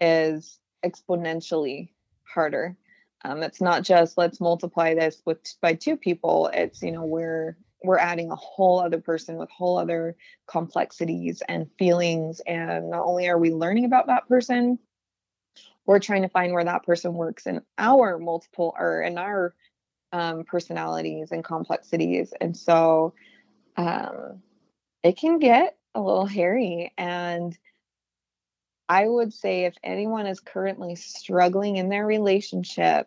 [0.00, 1.90] is exponentially
[2.24, 2.76] harder.
[3.24, 6.50] Um, it's not just let's multiply this with by two people.
[6.52, 10.16] It's you know we're we're adding a whole other person with whole other
[10.46, 14.78] complexities and feelings, and not only are we learning about that person,
[15.86, 19.54] we're trying to find where that person works in our multiple or in our
[20.12, 23.12] um, personalities and complexities, and so
[23.76, 24.40] um,
[25.02, 27.56] it can get a little hairy and
[28.90, 33.06] I would say if anyone is currently struggling in their relationship,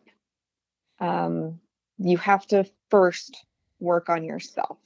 [0.99, 1.59] um,
[1.97, 3.45] you have to first
[3.81, 4.77] work on yourself.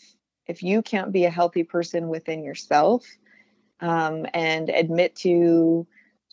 [0.47, 3.05] If you can't be a healthy person within yourself
[3.79, 5.85] um, and admit to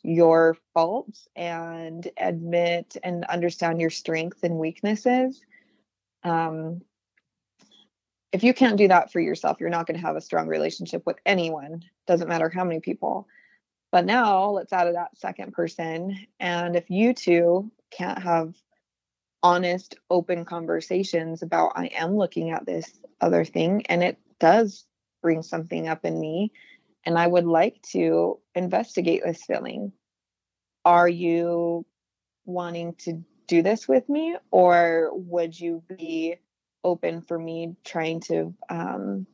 [0.02, 5.42] your faults and admit and understand your strengths and weaknesses,
[6.22, 6.80] um,
[8.34, 11.06] if you can't do that for yourself, you're not going to have a strong relationship
[11.06, 11.84] with anyone.
[12.08, 13.28] Doesn't matter how many people.
[13.92, 16.18] But now let's add that second person.
[16.40, 18.56] And if you two can't have
[19.40, 24.84] honest, open conversations about, I am looking at this other thing and it does
[25.22, 26.50] bring something up in me,
[27.04, 29.92] and I would like to investigate this feeling.
[30.84, 31.86] Are you
[32.46, 36.40] wanting to do this with me, or would you be
[36.84, 39.26] open for me trying to um,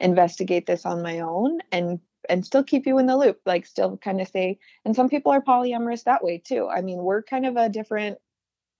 [0.00, 3.96] investigate this on my own and and still keep you in the loop like still
[3.98, 6.68] kind of say and some people are polyamorous that way too.
[6.68, 8.18] I mean we're kind of a different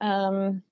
[0.01, 0.63] um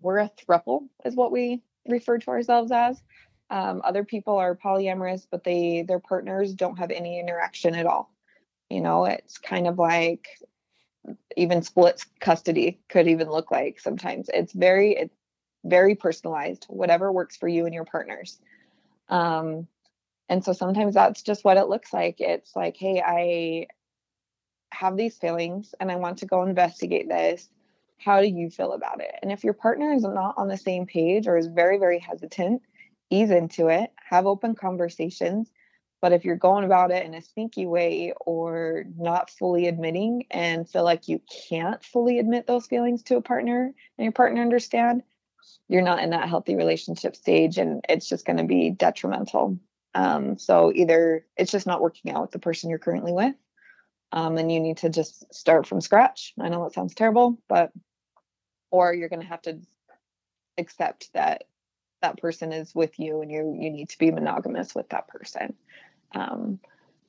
[0.00, 3.00] we're a thruple is what we refer to ourselves as.
[3.48, 8.12] Um, other people are polyamorous but they their partners don't have any interaction at all.
[8.68, 10.28] You know it's kind of like
[11.36, 14.28] even split custody could even look like sometimes.
[14.32, 15.15] It's very it's
[15.68, 18.38] very personalized whatever works for you and your partners
[19.08, 19.66] um
[20.28, 22.16] and so sometimes that's just what it looks like.
[22.20, 23.68] It's like, hey, I
[24.72, 27.48] have these feelings and I want to go investigate this.
[27.98, 29.14] How do you feel about it?
[29.22, 32.62] And if your partner is not on the same page or is very, very hesitant,
[33.08, 35.50] ease into it, have open conversations.
[36.02, 40.68] But if you're going about it in a sneaky way or not fully admitting and
[40.68, 45.02] feel like you can't fully admit those feelings to a partner and your partner understand,
[45.68, 49.58] you're not in that healthy relationship stage and it's just going to be detrimental.
[49.94, 53.34] Um, so either it's just not working out with the person you're currently with,
[54.12, 56.34] um, and you need to just start from scratch.
[56.40, 57.72] I know that sounds terrible, but
[58.70, 59.58] or you're going to have to
[60.58, 61.44] accept that
[62.02, 65.54] that person is with you, and you you need to be monogamous with that person.
[66.14, 66.60] Um,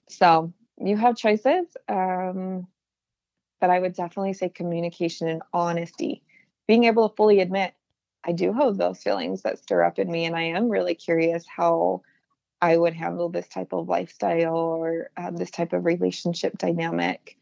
[0.09, 2.67] so you have choices, um,
[3.59, 6.23] but I would definitely say communication and honesty,
[6.67, 7.73] being able to fully admit
[8.23, 11.45] I do have those feelings that stir up in me, and I am really curious
[11.47, 12.01] how
[12.61, 17.37] I would handle this type of lifestyle or um, this type of relationship dynamic.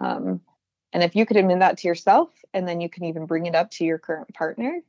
[0.00, 0.40] Um,
[0.92, 3.54] and if you could admit that to yourself, and then you can even bring it
[3.54, 4.80] up to your current partner,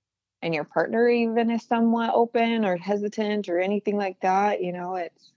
[0.41, 4.95] and your partner even is somewhat open or hesitant or anything like that, you know,
[4.95, 5.31] it's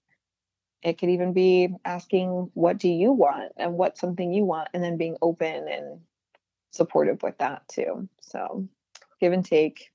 [0.82, 4.82] it could even be asking, "What do you want?" and what's something you want, and
[4.82, 6.00] then being open and
[6.70, 8.08] supportive with that too.
[8.20, 8.68] So,
[9.20, 9.90] give and take.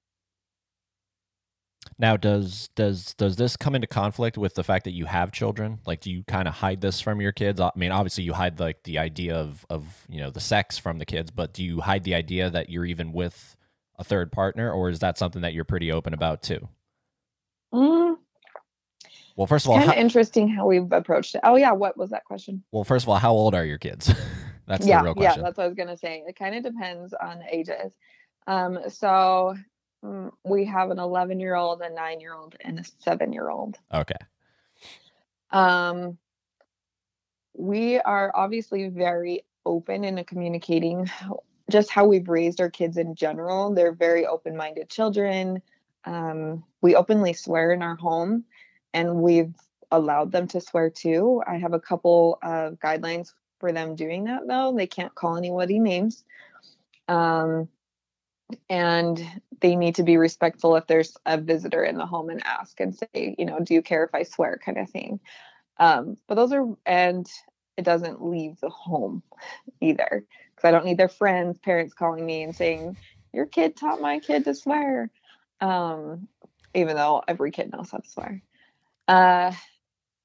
[2.00, 5.80] Now, does does does this come into conflict with the fact that you have children?
[5.86, 7.60] Like, do you kind of hide this from your kids?
[7.60, 10.98] I mean, obviously, you hide like the idea of of you know the sex from
[10.98, 13.56] the kids, but do you hide the idea that you're even with
[13.98, 16.68] a third partner, or is that something that you're pretty open about too?
[17.74, 18.18] Mm.
[19.36, 21.42] Well, first of all, kind of interesting how we've approached it.
[21.44, 22.64] Oh yeah, what was that question?
[22.72, 24.12] Well, first of all, how old are your kids?
[24.68, 25.42] that's yeah, the real question.
[25.42, 26.24] Yeah, that's what I was gonna say.
[26.28, 27.94] It kind of depends on ages.
[28.48, 29.56] Um, so
[30.04, 33.50] Mm, we have an 11 year old, a nine year old, and a seven year
[33.50, 33.78] old.
[33.94, 34.16] Okay.
[35.52, 36.18] Um,
[37.56, 41.10] we are obviously very open in communicating
[41.72, 43.74] just how we've raised our kids in general.
[43.74, 45.62] They're very open minded children.
[46.06, 48.44] Um, we openly swear in our home,
[48.94, 49.54] and we've
[49.89, 51.41] allowed them to swear too.
[51.48, 54.74] I have a couple of guidelines for them doing that though.
[54.76, 56.26] They can't call anybody names.
[57.08, 57.70] Um,
[58.70, 62.80] and they need to be respectful if there's a visitor in the home and ask
[62.80, 65.20] and say, you know, do you care if I swear, kind of thing.
[65.78, 67.28] Um, but those are, and
[67.78, 69.24] it doesn't leave the home
[69.82, 70.26] either
[70.56, 72.97] because I don't need their friends, parents calling me and saying,
[73.34, 75.10] your kid taught my kid to swear.
[75.62, 76.28] Um,
[76.74, 78.41] even though every kid knows how to swear.
[79.08, 79.51] Uh,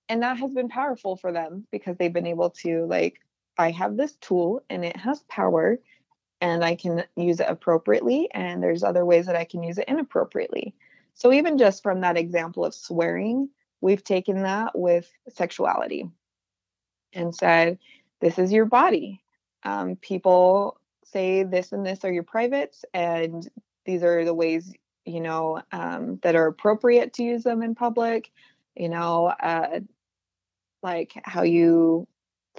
[0.08, 3.20] and that has been powerful for them because they've been able to like
[3.58, 5.78] i have this tool and it has power
[6.40, 9.88] and i can use it appropriately and there's other ways that i can use it
[9.88, 10.74] inappropriately.
[11.14, 13.48] So even just from that example of swearing
[13.80, 16.08] we've taken that with sexuality
[17.12, 17.78] and said
[18.20, 19.22] this is your body.
[19.62, 23.48] Um, people say this and this are your privates and
[23.84, 24.72] these are the ways
[25.04, 28.30] you know um, that are appropriate to use them in public
[28.76, 29.80] you know uh,
[30.82, 32.06] like how you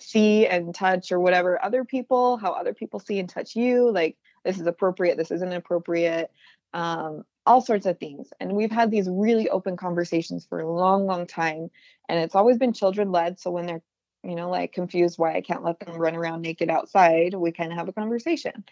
[0.01, 3.91] see and touch or whatever other people, how other people see and touch you.
[3.91, 6.31] Like this is appropriate, this isn't appropriate,
[6.73, 8.29] um, all sorts of things.
[8.39, 11.69] And we've had these really open conversations for a long, long time.
[12.07, 13.39] And it's always been children led.
[13.39, 13.81] So when they're,
[14.23, 17.71] you know, like confused why I can't let them run around naked outside, we kind
[17.71, 18.63] of have a conversation.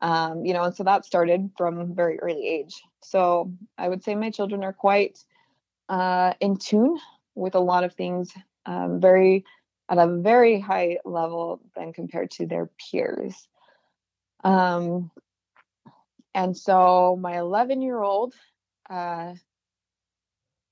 [0.00, 2.82] Um, you know, and so that started from very early age.
[3.02, 5.24] So I would say my children are quite
[5.88, 6.98] uh, in tune
[7.34, 8.32] with a lot of things
[8.66, 9.44] um, very
[9.88, 13.48] at a very high level than compared to their peers.
[14.44, 15.10] Um,
[16.34, 18.34] and so my 11 year old
[18.88, 19.34] uh,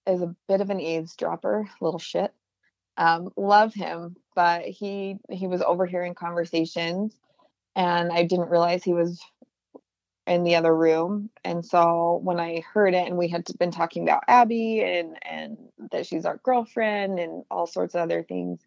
[0.07, 2.33] is a bit of an eavesdropper, little shit.
[2.99, 7.14] Um, love him, but he he was overhearing conversations,
[7.75, 9.21] and I didn't realize he was
[10.27, 11.31] in the other room.
[11.45, 15.59] And so when I heard it, and we had been talking about Abby and and
[15.93, 18.61] that she's our girlfriend and all sorts of other things,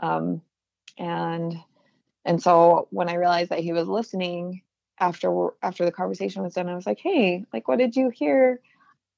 [0.00, 0.42] um,
[0.98, 1.56] and
[2.24, 4.62] and so when I realized that he was listening
[4.98, 8.60] after after the conversation was done, I was like, hey, like, what did you hear?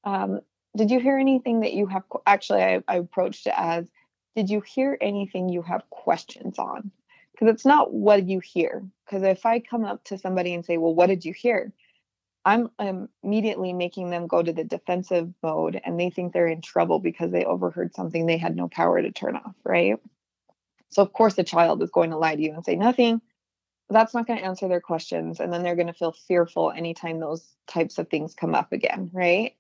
[0.04, 0.40] Um,
[0.76, 2.04] did you hear anything that you have?
[2.26, 3.86] Actually, I, I approached it as,
[4.36, 6.90] did you hear anything you have questions on?
[7.38, 8.84] because it's not what you hear.
[9.04, 11.72] Because if I come up to somebody and say, Well, what did you hear?
[12.44, 16.62] I'm, I'm immediately making them go to the defensive mode and they think they're in
[16.62, 19.96] trouble because they overheard something they had no power to turn off, right?
[20.90, 23.20] So, of course, the child is going to lie to you and say nothing.
[23.90, 25.40] That's not going to answer their questions.
[25.40, 29.10] And then they're going to feel fearful anytime those types of things come up again,
[29.12, 29.54] right?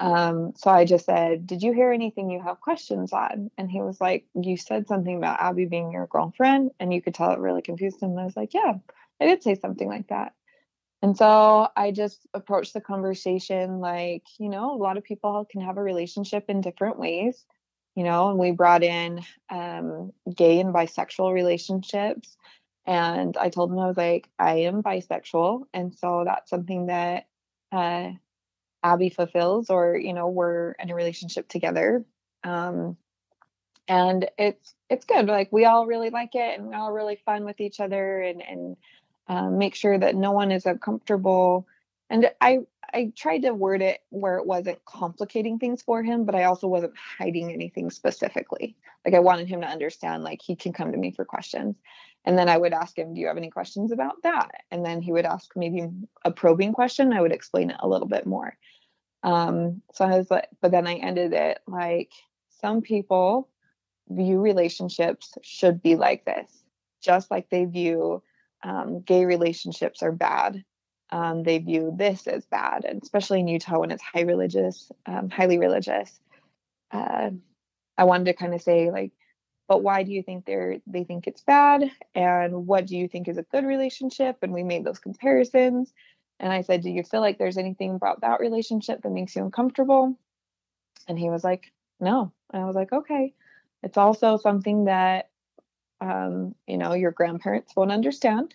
[0.00, 3.50] Um, so I just said, Did you hear anything you have questions on?
[3.58, 7.14] And he was like, You said something about Abby being your girlfriend, and you could
[7.14, 8.10] tell it really confused him.
[8.10, 8.74] And I was like, Yeah,
[9.20, 10.32] I did say something like that.
[11.02, 15.62] And so I just approached the conversation like, you know, a lot of people can
[15.62, 17.44] have a relationship in different ways,
[17.94, 22.36] you know, and we brought in um, gay and bisexual relationships.
[22.86, 25.64] And I told him, I was like, I am bisexual.
[25.74, 27.26] And so that's something that
[27.72, 28.10] uh,
[28.82, 32.04] Abby fulfills, or you know, we're in a relationship together.
[32.44, 32.96] Um,
[33.86, 35.26] and it's it's good.
[35.26, 38.42] Like we all really like it, and we're all really fun with each other, and
[38.42, 38.76] and
[39.28, 41.66] um, make sure that no one is uncomfortable.
[42.10, 42.60] And I
[42.92, 46.66] I tried to word it where it wasn't complicating things for him, but I also
[46.66, 48.76] wasn't hiding anything specifically.
[49.04, 51.76] Like I wanted him to understand, like he can come to me for questions.
[52.24, 54.50] And then I would ask him, Do you have any questions about that?
[54.70, 55.88] And then he would ask maybe
[56.24, 57.12] a probing question.
[57.12, 58.56] I would explain it a little bit more.
[59.22, 62.12] Um, so I was like, but then I ended it like
[62.60, 63.48] some people
[64.08, 66.64] view relationships should be like this,
[67.00, 68.22] just like they view
[68.62, 70.64] um, gay relationships are bad.
[71.12, 75.28] Um, they view this as bad, and especially in Utah when it's high religious, um,
[75.28, 76.20] highly religious.
[76.92, 77.30] Uh,
[77.98, 79.12] I wanted to kind of say like,
[79.68, 83.28] but why do you think they're they think it's bad, and what do you think
[83.28, 84.38] is a good relationship?
[84.42, 85.92] And we made those comparisons.
[86.40, 89.44] And I said, Do you feel like there's anything about that relationship that makes you
[89.44, 90.18] uncomfortable?
[91.06, 92.32] And he was like, No.
[92.52, 93.34] And I was like, Okay.
[93.82, 95.30] It's also something that,
[96.00, 98.54] um, you know, your grandparents won't understand.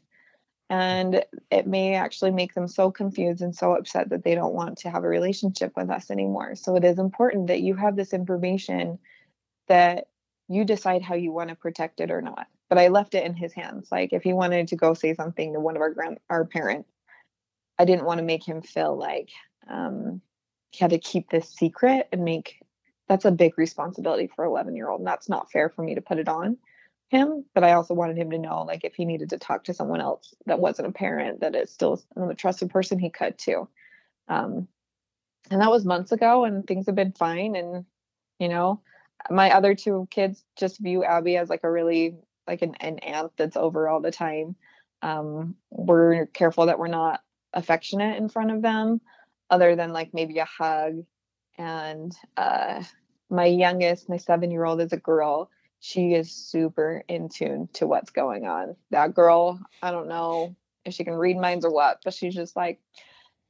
[0.70, 4.80] And it may actually make them so confused and so upset that they don't want
[4.80, 6.56] to have a relationship with us anymore.
[6.56, 8.98] So it is important that you have this information
[9.68, 10.08] that
[10.48, 12.48] you decide how you want to protect it or not.
[12.68, 13.90] But I left it in his hands.
[13.92, 16.90] Like if he wanted to go say something to one of our grand our parents,
[17.78, 19.30] I didn't want to make him feel like
[19.70, 20.22] um,
[20.72, 22.60] he had to keep this secret and make
[23.08, 26.02] that's a big responsibility for 11 year old and that's not fair for me to
[26.02, 26.58] put it on
[27.16, 29.74] him but i also wanted him to know like if he needed to talk to
[29.74, 33.68] someone else that wasn't a parent that is still a trusted person he could too
[34.30, 34.68] um,
[35.52, 37.86] and that was months ago and things have been fine and
[38.40, 38.82] you know
[39.32, 42.16] my other two kids just view abby as like a really
[42.48, 44.56] like an, an aunt that's over all the time
[45.04, 47.22] Um, we're careful that we're not
[47.54, 49.02] affectionate in front of them,
[49.52, 51.06] other than like maybe a hug.
[51.60, 52.84] And uh,
[53.32, 55.52] my youngest, my seven year old, is a girl.
[55.86, 58.76] She is super in tune to what's going on.
[58.90, 62.56] That girl, I don't know if she can read minds or what, but she's just
[62.56, 62.80] like,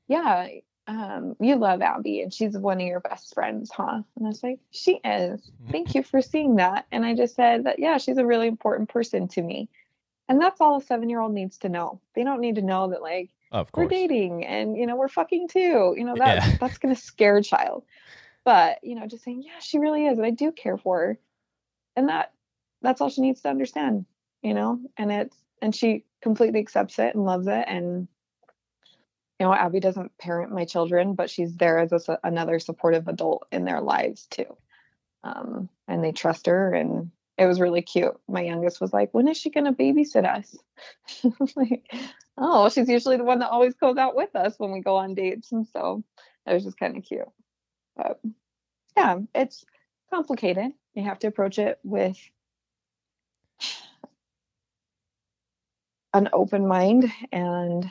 [0.10, 0.50] yeah,
[0.86, 4.02] um, you love Abby and she's one of your best friends, huh?
[4.18, 5.50] And I was like, she is.
[5.72, 6.88] Thank you for seeing that.
[6.92, 9.70] And I just said that, yeah, she's a really important person to me.
[10.28, 12.02] And that's all a seven year old needs to know.
[12.16, 13.86] They don't need to know that, like, of course.
[13.86, 15.96] we're dating and, you know, we're fucking too.
[15.98, 16.58] You know, that, yeah.
[16.60, 17.86] that's going to scare a child.
[18.44, 20.18] But, you know, just saying, yeah, she really is.
[20.18, 21.20] And I do care for her.
[21.96, 22.34] And that,
[22.82, 24.06] that's all she needs to understand,
[24.41, 24.80] you know?
[24.98, 27.66] And it's, and she completely accepts it and loves it.
[27.68, 28.08] And,
[29.39, 33.48] you know, Abby doesn't parent my children, but she's there as a, another supportive adult
[33.52, 34.56] in their lives too.
[35.24, 38.16] Um, and they trust her, and it was really cute.
[38.28, 40.56] My youngest was like, "When is she going to babysit us?"
[41.56, 41.91] like,
[42.38, 45.16] oh, she's usually the one that always goes out with us when we go on
[45.16, 46.04] dates, and so
[46.46, 47.28] it was just kind of cute.
[47.98, 48.20] But
[48.96, 49.66] yeah, it's
[50.12, 50.72] complicated.
[50.96, 52.18] You have to approach it with
[56.14, 57.86] an open mind and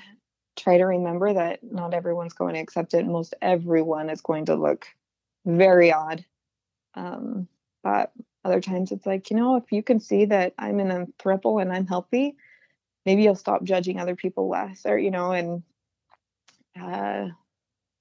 [0.57, 3.07] try to remember that not everyone's going to accept it.
[3.07, 4.87] Most everyone is going to look
[5.45, 6.25] very odd.
[6.95, 7.49] Um,
[7.83, 8.13] but
[8.45, 11.59] other times it's like, you know, if you can see that I'm in a triple
[11.59, 12.37] and I'm healthy,
[13.05, 15.63] maybe you'll stop judging other people less or, you know, and
[16.81, 17.29] uh,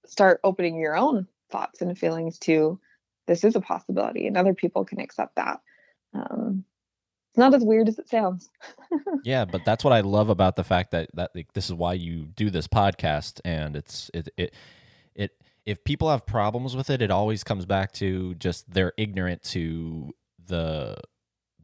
[0.06, 2.80] start opening your own thoughts and feelings to
[3.28, 5.60] this is a possibility and other people can accept that.
[6.14, 6.66] Um,
[7.32, 8.50] it's not as weird as it sounds.
[9.24, 11.94] yeah, but that's what I love about the fact that that like, this is why
[11.94, 14.54] you do this podcast, and it's it it
[15.16, 15.32] it.
[15.66, 20.14] If people have problems with it, it always comes back to just they're ignorant to
[20.46, 20.98] the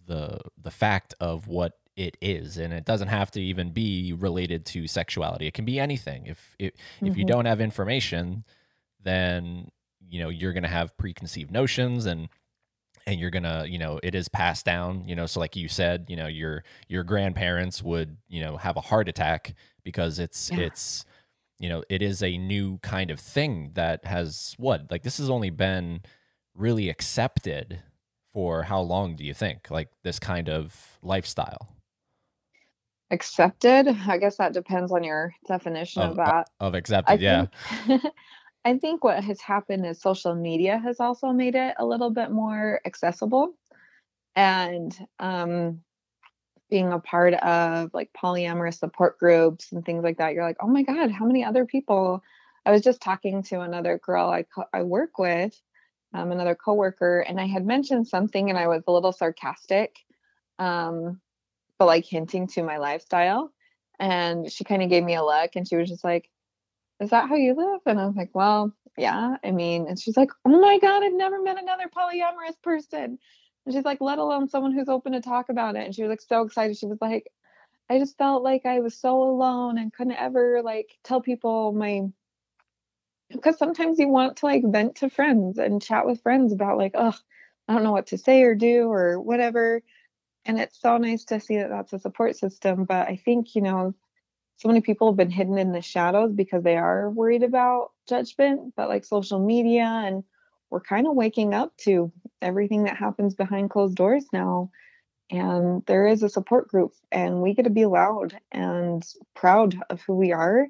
[0.07, 4.65] the the fact of what it is and it doesn't have to even be related
[4.65, 7.07] to sexuality it can be anything if if, mm-hmm.
[7.07, 7.33] if you mm-hmm.
[7.33, 8.45] don't have information
[9.03, 9.69] then
[10.09, 12.29] you know you're going to have preconceived notions and
[13.07, 16.05] and you're gonna you know it is passed down you know so like you said
[16.09, 20.59] you know your your grandparents would you know have a heart attack because it's yeah.
[20.59, 21.05] it's
[21.59, 25.29] you know it is a new kind of thing that has what like this has
[25.29, 26.01] only been
[26.53, 27.81] really accepted
[28.33, 29.71] for how long do you think?
[29.71, 31.75] Like this kind of lifestyle?
[33.11, 33.87] Accepted?
[34.07, 36.49] I guess that depends on your definition of, of uh, that.
[36.59, 37.45] of accepted I yeah.
[37.87, 38.03] think,
[38.65, 42.31] I think what has happened is social media has also made it a little bit
[42.31, 43.53] more accessible.
[44.35, 45.81] And um,
[46.69, 50.67] being a part of like polyamorous support groups and things like that, you're like, oh
[50.67, 52.21] my God, how many other people?
[52.65, 55.59] I was just talking to another girl I, co- I work with,
[56.13, 59.95] um, another coworker, and I had mentioned something and I was a little sarcastic,
[60.57, 61.21] um,
[61.77, 63.51] but like hinting to my lifestyle.
[63.99, 66.29] And she kind of gave me a look and she was just like,
[66.99, 67.81] is that how you live?
[67.85, 69.37] And I was like, well, yeah.
[69.43, 73.17] I mean, and she's like, oh my God, I've never met another polyamorous person.
[73.65, 75.85] And she's like, let alone someone who's open to talk about it.
[75.85, 76.77] And she was like so excited.
[76.77, 77.31] She was like,
[77.89, 82.03] I just felt like I was so alone and couldn't ever like tell people my
[83.29, 86.93] because sometimes you want to like vent to friends and chat with friends about like,
[86.95, 87.15] oh,
[87.67, 89.83] I don't know what to say or do or whatever.
[90.45, 92.85] And it's so nice to see that that's a support system.
[92.85, 93.93] But I think, you know,
[94.59, 98.73] so many people have been hidden in the shadows because they are worried about judgment,
[98.75, 100.23] but like social media and
[100.69, 104.69] we're kind of waking up to everything that happens behind closed doors now.
[105.31, 109.03] And there is a support group, and we get to be loud and
[109.33, 110.67] proud of who we are.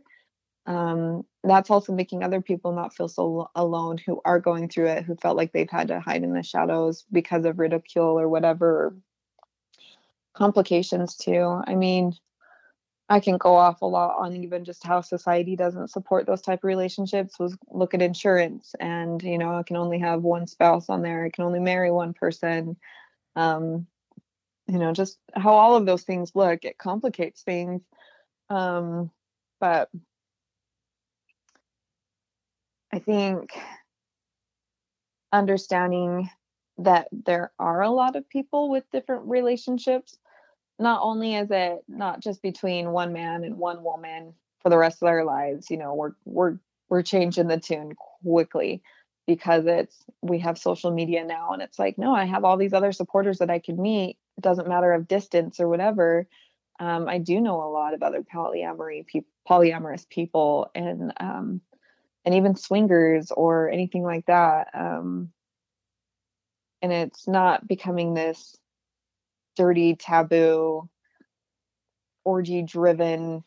[0.68, 5.04] Um, that's also making other people not feel so alone who are going through it,
[5.04, 8.96] who felt like they've had to hide in the shadows because of ridicule or whatever
[10.34, 11.62] complications, too.
[11.66, 12.14] I mean,
[13.10, 16.60] I can go off a lot on even just how society doesn't support those type
[16.60, 17.40] of relationships.
[17.40, 21.26] Was look at insurance, and you know, I can only have one spouse on there.
[21.26, 22.78] I can only marry one person.
[23.36, 23.88] Um,
[24.68, 26.64] you know, just how all of those things look.
[26.66, 27.82] It complicates things.
[28.50, 29.10] Um,
[29.60, 29.90] but
[32.94, 33.52] I think
[35.32, 36.30] understanding
[36.78, 40.18] that there are a lot of people with different relationships
[40.80, 45.02] not only is it not just between one man and one woman for the rest
[45.02, 46.58] of their lives, you know, we're we're
[46.90, 48.82] we're changing the tune quickly
[49.28, 52.74] because it's we have social media now and it's like no i have all these
[52.74, 54.18] other supporters that i can meet.
[54.38, 56.28] It doesn't matter of distance or whatever.
[56.80, 61.62] Um, i do know a lot of other polyamory pe- polyamorous people and um,
[62.26, 64.70] and even swingers or anything like that.
[64.74, 65.32] Um,
[66.82, 68.56] and it's not becoming this
[69.60, 70.88] dirty taboo
[72.24, 73.44] orgy driven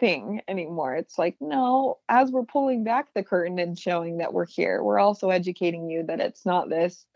[0.00, 0.96] thing anymore.
[0.96, 4.98] It's like, no, as we're pulling back the curtain and showing that we're here, we're
[4.98, 7.06] also educating you that it's not this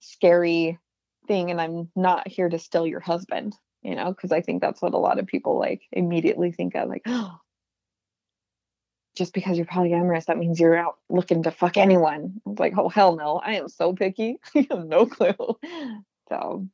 [0.00, 0.78] scary
[1.26, 4.82] thing and I'm not here to steal your husband, you know, because I think that's
[4.82, 7.38] what a lot of people like immediately think of like, oh,
[9.16, 12.42] just because you're polyamorous, that means you're out looking to fuck anyone.
[12.46, 14.38] It's like, oh hell no, I am so picky.
[14.54, 15.56] you have no clue.
[16.30, 16.68] So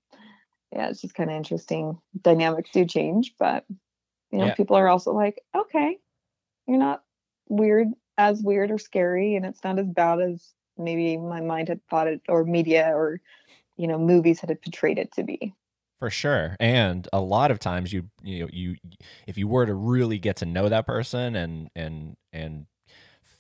[0.76, 1.98] yeah, it's just kind of interesting.
[2.20, 3.64] Dynamics do change, but
[4.30, 4.54] you know, yeah.
[4.54, 5.96] people are also like, okay,
[6.68, 7.02] you're not
[7.48, 11.80] weird as weird or scary, and it's not as bad as maybe my mind had
[11.88, 13.22] thought it, or media, or
[13.78, 15.54] you know, movies had portrayed it to be.
[15.98, 18.76] For sure, and a lot of times you you know you
[19.26, 22.66] if you were to really get to know that person and and and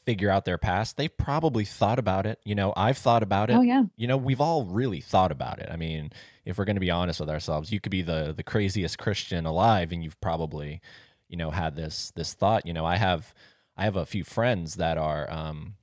[0.06, 2.38] figure out their past, they've probably thought about it.
[2.44, 3.54] You know, I've thought about it.
[3.54, 3.82] Oh yeah.
[3.96, 5.68] You know, we've all really thought about it.
[5.70, 6.12] I mean,
[6.44, 9.44] if we're going to be honest with ourselves, you could be the the craziest Christian
[9.44, 10.80] alive, and you've probably,
[11.28, 12.64] you know, had this this thought.
[12.64, 13.34] You know, I have
[13.76, 15.74] I have a few friends that are um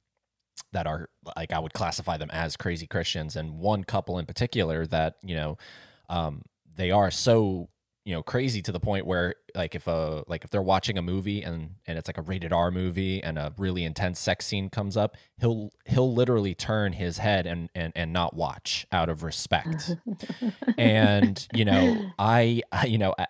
[0.71, 4.87] that are like I would classify them as crazy Christians, and one couple in particular
[4.87, 5.57] that you know,
[6.09, 6.43] um,
[6.75, 7.67] they are so
[8.05, 11.01] you know crazy to the point where like if a like if they're watching a
[11.01, 14.69] movie and and it's like a rated R movie and a really intense sex scene
[14.69, 19.23] comes up he'll he'll literally turn his head and and and not watch out of
[19.23, 19.91] respect.
[20.77, 23.27] And you know I, I you know I,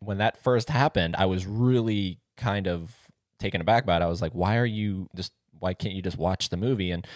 [0.00, 2.94] when that first happened I was really kind of
[3.38, 4.02] taken aback by it.
[4.02, 6.90] I was like why are you just why can't you just watch the movie?
[6.90, 7.06] And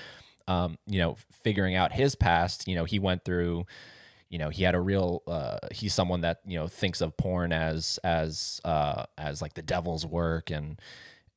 [0.47, 3.65] um you know figuring out his past you know he went through
[4.29, 7.53] you know he had a real uh, he's someone that you know thinks of porn
[7.53, 10.81] as as uh, as like the devil's work and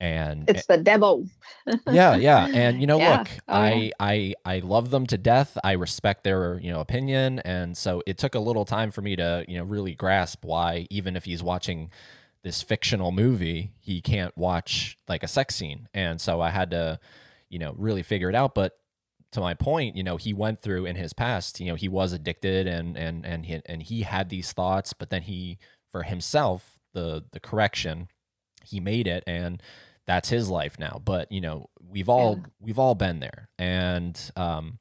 [0.02, 1.28] and it's the devil.
[1.88, 3.20] Yeah yeah and you know yeah.
[3.20, 5.58] look oh, i i i love them to death.
[5.64, 9.16] I respect their you know opinion and so it took a little time for me
[9.16, 11.92] to you know really grasp why even if he's watching
[12.42, 17.00] this fictional movie he can't watch like a sex scene and so i had to
[17.50, 18.80] you know really figure it out but
[19.32, 22.14] to my point, you know, he went through in his past, you know, he was
[22.14, 25.58] addicted and and and he and he had these thoughts, but then he
[25.90, 28.10] for himself, the the correction,
[28.64, 29.62] he made it and
[30.06, 31.02] that's his life now.
[31.04, 32.48] But, you know, we've all yeah.
[32.60, 33.50] we've all been there.
[33.58, 34.80] And um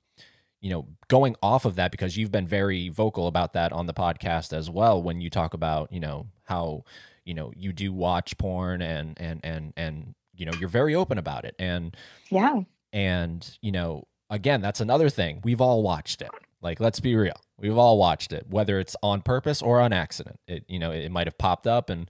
[0.60, 3.94] you know, going off of that because you've been very vocal about that on the
[3.94, 6.84] podcast as well when you talk about, you know, how
[7.24, 11.18] you know, you do watch porn and and and and you know, you're very open
[11.18, 11.54] about it.
[11.58, 11.96] And
[12.30, 12.62] yeah.
[12.92, 15.40] And, you know, again, that's another thing.
[15.44, 16.30] We've all watched it.
[16.62, 17.40] Like, let's be real.
[17.58, 20.38] We've all watched it, whether it's on purpose or on accident.
[20.46, 22.08] It, you know, it might have popped up and,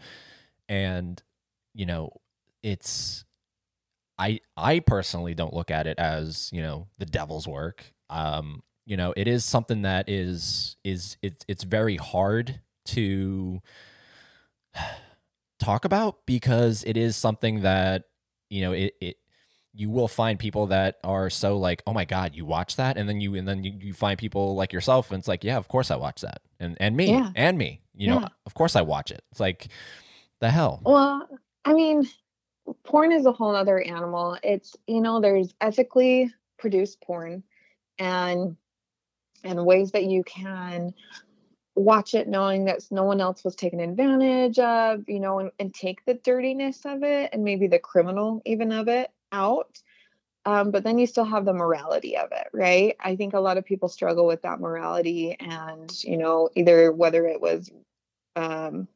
[0.69, 1.23] and,
[1.75, 2.11] you know,
[2.63, 3.25] it's,
[4.19, 7.93] I, I personally don't look at it as, you know, the devil's work.
[8.11, 13.63] Um, you know, it is something that is, is, it's, it's very hard to
[15.59, 18.05] talk about because it is something that,
[18.51, 19.17] you know, it, it,
[19.73, 23.09] you will find people that are so like, oh my god, you watch that, and
[23.09, 25.69] then you and then you, you find people like yourself, and it's like, yeah, of
[25.69, 27.31] course I watch that, and and me yeah.
[27.37, 28.19] and me, you yeah.
[28.19, 29.23] know, of course I watch it.
[29.31, 29.69] It's like,
[30.41, 30.81] the hell.
[30.85, 31.29] Well,
[31.65, 32.09] I mean,
[32.85, 34.39] porn is a whole other animal.
[34.43, 37.45] It's you know, there's ethically produced porn,
[37.99, 38.57] and
[39.45, 40.93] and ways that you can
[41.77, 45.73] watch it knowing that no one else was taken advantage of, you know, and, and
[45.73, 49.81] take the dirtiness of it and maybe the criminal even of it out.
[50.47, 52.97] Um, but then you still have the morality of it, right?
[52.99, 57.27] I think a lot of people struggle with that morality, and you know, either whether
[57.27, 57.71] it was
[58.37, 58.89] um,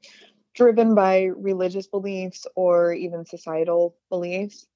[0.55, 4.67] driven by religious beliefs or even societal beliefs.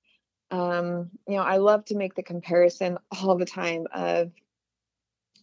[0.50, 4.32] Um, you know, I love to make the comparison all the time of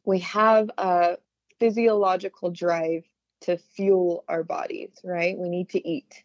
[0.05, 1.17] we have a
[1.59, 3.03] physiological drive
[3.41, 5.37] to fuel our bodies, right?
[5.37, 6.23] We need to eat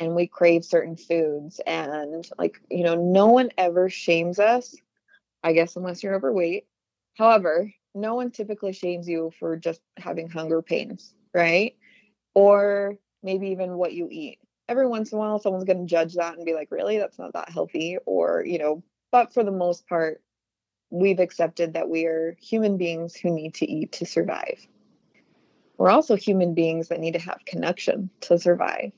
[0.00, 1.60] and we crave certain foods.
[1.66, 4.74] And like you know no one ever shames us
[5.44, 6.66] i guess unless you're overweight.
[7.16, 11.76] However no one typically shames you for just having hunger pains right?
[12.34, 14.38] Or maybe even what you eat.
[14.68, 16.98] Every once in a while someone's going to judge that and be like really?
[16.98, 17.98] That's not that healthy?
[18.06, 18.82] Or you know
[19.12, 20.22] but for the most part
[20.90, 24.66] we've accepted that we are human beings who need to eat to survive.
[25.78, 28.92] We're also human beings that need to have connection to survive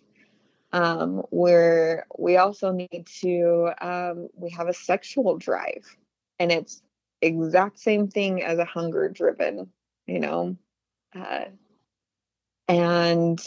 [0.72, 5.96] um, where we also need to um, we have a sexual drive.
[6.38, 6.82] And it's
[7.20, 9.70] exact same thing as a hunger driven
[10.06, 10.56] you know?
[11.14, 11.44] Uh,
[12.68, 13.40] and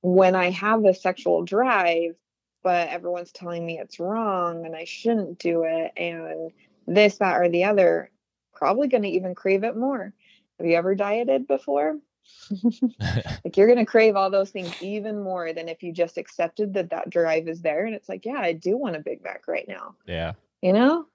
[0.00, 2.14] when i have a sexual drive
[2.62, 6.52] but everyone's telling me it's wrong and i shouldn't do it and
[6.86, 8.10] this that or the other
[8.58, 10.12] probably going to even crave it more.
[10.58, 11.96] Have you ever dieted before
[13.44, 16.74] like you're going to crave all those things even more than if you just accepted
[16.74, 17.86] that that drive is there.
[17.86, 19.94] And it's like yeah i do want a big mac right now.
[20.06, 20.32] Yeah.
[20.62, 21.06] You know?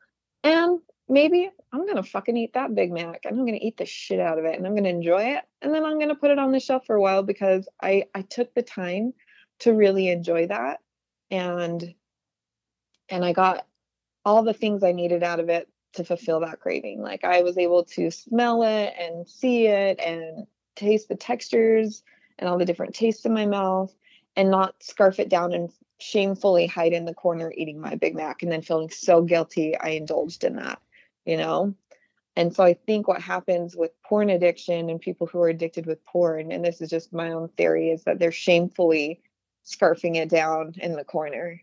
[0.44, 3.76] And maybe i'm going to fucking eat that big mac and i'm going to eat
[3.76, 6.08] the shit out of it and i'm going to enjoy it and then i'm going
[6.08, 9.14] to put it on the shelf for a while because i i took the time
[9.60, 10.80] to really enjoy that.
[11.32, 11.94] And
[13.10, 13.66] and i got
[14.26, 17.02] all the things i needed out of it to fulfill that craving.
[17.02, 20.46] Like i was able to smell it and see it and
[20.76, 22.04] taste the textures
[22.40, 23.94] and all the different tastes in my mouth
[24.36, 28.44] and not scarf it down and shamefully hide in the corner eating my Big Mac
[28.44, 30.82] and then feeling so guilty I indulged in that,
[31.26, 31.74] you know?
[32.36, 36.04] And so I think what happens with porn addiction and people who are addicted with
[36.06, 39.22] porn, and this is just my own theory, is that they're shamefully
[39.66, 41.62] scarfing it down in the corner.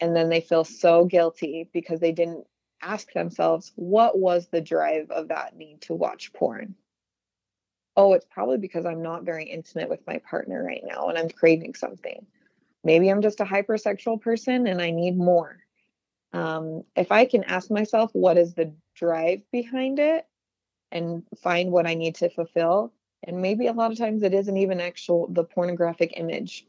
[0.00, 2.46] And then they feel so guilty because they didn't
[2.80, 6.76] ask themselves, what was the drive of that need to watch porn?
[7.96, 11.30] Oh, it's probably because I'm not very intimate with my partner right now and I'm
[11.30, 12.26] craving something.
[12.82, 15.58] Maybe I'm just a hypersexual person and I need more.
[16.32, 20.26] Um, if I can ask myself what is the drive behind it
[20.90, 22.92] and find what I need to fulfill,
[23.22, 26.66] and maybe a lot of times it isn't even actual the pornographic image.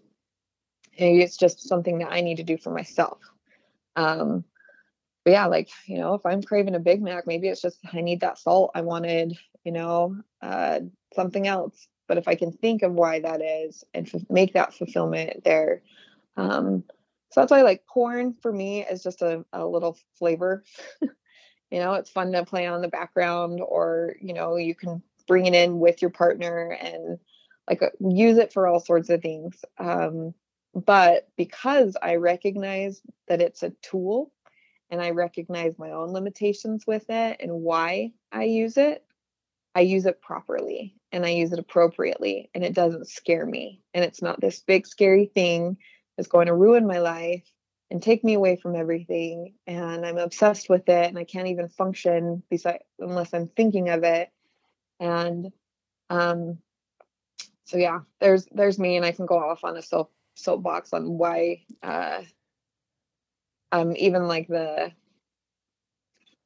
[0.97, 3.19] Maybe it's just something that I need to do for myself.
[3.95, 4.45] Um,
[5.23, 8.01] but yeah, like, you know, if I'm craving a Big Mac, maybe it's just I
[8.01, 8.71] need that salt.
[8.75, 10.79] I wanted, you know, uh,
[11.13, 11.87] something else.
[12.07, 15.81] But if I can think of why that is and f- make that fulfillment there.
[16.37, 16.83] Um,
[17.31, 20.63] so that's why like porn for me is just a, a little flavor.
[21.01, 25.47] you know, it's fun to play on the background or, you know, you can bring
[25.47, 27.17] it in with your partner and
[27.67, 29.65] like uh, use it for all sorts of things.
[29.79, 30.33] Um,
[30.73, 34.31] but because I recognize that it's a tool
[34.91, 39.04] and I recognize my own limitations with it and why I use it,
[39.75, 43.81] I use it properly and I use it appropriately and it doesn't scare me.
[43.93, 45.77] And it's not this big scary thing
[46.15, 47.43] that's going to ruin my life
[47.91, 49.53] and take me away from everything.
[49.67, 54.03] And I'm obsessed with it and I can't even function beside unless I'm thinking of
[54.03, 54.29] it.
[55.01, 55.51] And
[56.09, 56.59] um
[57.65, 61.17] so yeah, there's there's me and I can go off on a soap soapbox on
[61.17, 62.21] why uh
[63.73, 64.93] um even like the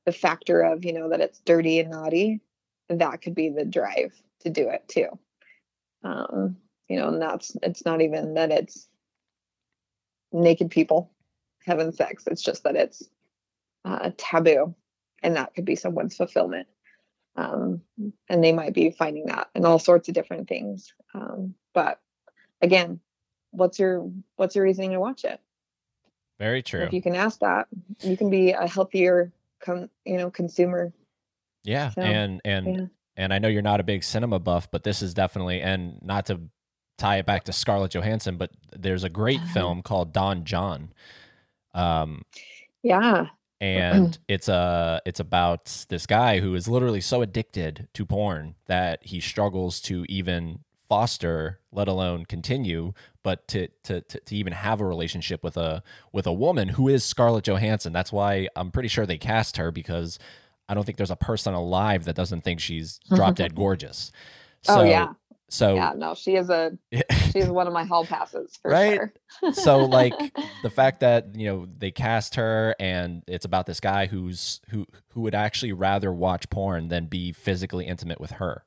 [0.06, 2.42] the factor of you know that it's dirty and naughty
[2.90, 5.08] that could be the drive to do it too
[6.04, 8.88] um you know and that's it's not even that it's
[10.32, 11.12] naked people
[11.66, 13.04] having sex it's just that it's
[13.86, 14.76] uh, taboo
[15.24, 16.68] and that could be someone's fulfillment
[17.36, 17.82] um
[18.30, 22.00] and they might be finding that in all sorts of different things um but
[22.62, 23.00] again
[23.52, 25.40] what's your what's your reasoning to watch it
[26.40, 26.84] very true.
[26.84, 27.68] If you can ask that,
[28.02, 30.94] you can be a healthier, con- you know, consumer.
[31.64, 32.86] Yeah, so, and and yeah.
[33.18, 36.26] and I know you're not a big cinema buff, but this is definitely and not
[36.28, 36.41] to
[36.97, 40.93] tie it back to Scarlett Johansson, but there's a great film called Don Jon.
[41.74, 42.24] Um,
[42.84, 43.28] yeah,
[43.62, 49.05] and it's a it's about this guy who is literally so addicted to porn that
[49.05, 52.93] he struggles to even foster, let alone continue,
[53.24, 56.88] but to, to to to even have a relationship with a with a woman who
[56.88, 57.93] is Scarlett Johansson.
[57.93, 60.20] That's why I'm pretty sure they cast her because
[60.70, 64.11] I don't think there's a person alive that doesn't think she's drop dead gorgeous.
[64.67, 65.13] Oh, so, oh yeah.
[65.51, 66.78] So yeah, no, she is a
[67.32, 68.99] she's one of my hall passes for right?
[69.39, 69.51] sure.
[69.51, 70.13] so like
[70.63, 74.86] the fact that you know they cast her and it's about this guy who's who
[75.09, 78.63] who would actually rather watch porn than be physically intimate with her.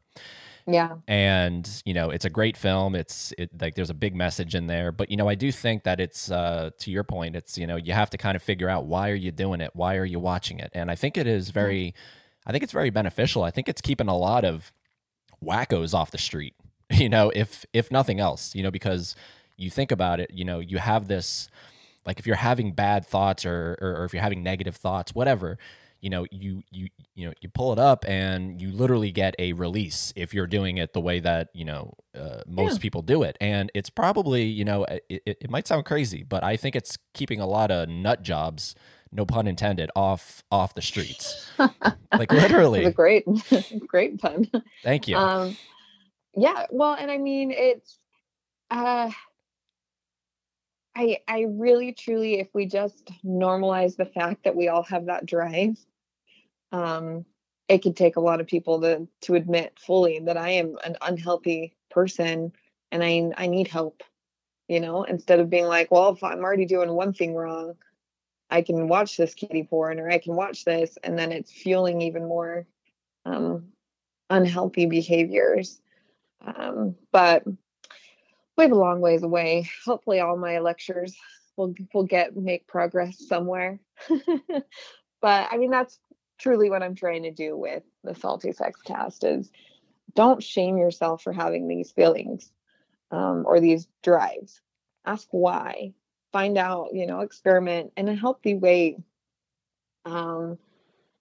[0.66, 0.96] Yeah.
[1.08, 2.94] And, you know, it's a great film.
[2.94, 5.84] It's it like there's a big message in there, but you know, I do think
[5.84, 8.68] that it's uh to your point, it's, you know, you have to kind of figure
[8.68, 9.70] out why are you doing it?
[9.74, 10.70] Why are you watching it?
[10.74, 11.94] And I think it is very
[12.46, 13.42] I think it's very beneficial.
[13.42, 14.72] I think it's keeping a lot of
[15.44, 16.54] wackos off the street,
[16.90, 19.16] you know, if if nothing else, you know, because
[19.56, 21.48] you think about it, you know, you have this
[22.06, 25.58] like if you're having bad thoughts or, or, or if you're having negative thoughts, whatever,
[26.02, 29.54] you know you you you know you pull it up and you literally get a
[29.54, 32.82] release if you're doing it the way that you know uh, most yeah.
[32.82, 33.38] people do it.
[33.40, 36.98] And it's probably you know it, it, it, might sound crazy but i think it's
[37.14, 38.74] keeping a lot of nut jobs
[39.12, 41.50] no pun intended off off the streets.
[42.14, 42.84] Like literally.
[42.84, 43.24] A great
[43.86, 44.50] great pun.
[44.82, 45.16] Thank you.
[45.16, 45.56] Um
[46.34, 47.98] yeah well and i mean it's
[48.70, 49.10] uh
[50.94, 55.26] I I really truly if we just normalize the fact that we all have that
[55.26, 55.78] drive
[56.72, 57.24] um,
[57.68, 60.96] it could take a lot of people to to admit fully that I am an
[61.00, 62.52] unhealthy person
[62.90, 64.02] and I I need help.
[64.68, 67.74] You know, instead of being like, well, if I'm already doing one thing wrong,
[68.48, 72.00] I can watch this kitty porn or I can watch this, and then it's fueling
[72.02, 72.66] even more
[73.24, 73.72] um,
[74.30, 75.80] unhealthy behaviors.
[76.44, 77.44] Um, but
[78.56, 79.68] we have a long ways away.
[79.84, 81.16] Hopefully, all my lectures
[81.56, 83.78] will will get make progress somewhere.
[84.08, 85.98] but I mean, that's
[86.42, 89.50] truly what I'm trying to do with the Salty Sex Cast is
[90.14, 92.50] don't shame yourself for having these feelings
[93.10, 94.60] um, or these drives.
[95.06, 95.94] Ask why.
[96.32, 98.98] Find out, you know, experiment in a healthy way.
[100.04, 100.58] Um,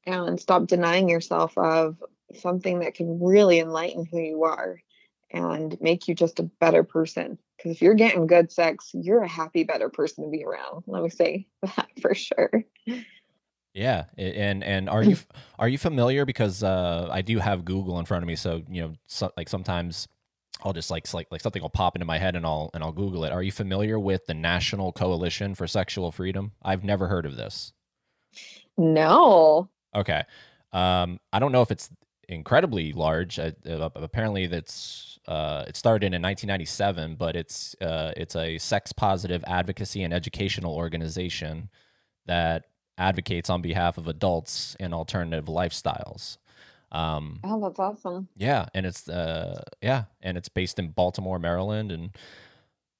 [0.05, 2.03] and stop denying yourself of
[2.35, 4.81] something that can really enlighten who you are
[5.29, 7.37] and make you just a better person.
[7.57, 10.83] Because if you're getting good sex, you're a happy, better person to be around.
[10.87, 12.65] Let me say that for sure.
[13.73, 15.17] Yeah, and and are you
[15.59, 16.25] are you familiar?
[16.25, 19.47] Because uh, I do have Google in front of me, so you know, so, like
[19.47, 20.07] sometimes
[20.63, 22.91] I'll just like like like something will pop into my head and I'll and I'll
[22.91, 23.31] Google it.
[23.31, 26.51] Are you familiar with the National Coalition for Sexual Freedom?
[26.61, 27.73] I've never heard of this.
[28.77, 29.69] No.
[29.95, 30.23] Okay.
[30.73, 31.89] Um, I don't know if it's
[32.29, 33.39] incredibly large.
[33.39, 38.91] Uh, uh, apparently, that's uh, it started in 1997, but it's uh, it's a sex
[38.91, 41.69] positive advocacy and educational organization
[42.25, 42.65] that
[43.01, 46.37] advocates on behalf of adults and alternative lifestyles.
[46.91, 48.27] Um, oh, that's awesome.
[48.37, 52.11] Yeah, and it's uh, yeah, and it's based in Baltimore, Maryland, and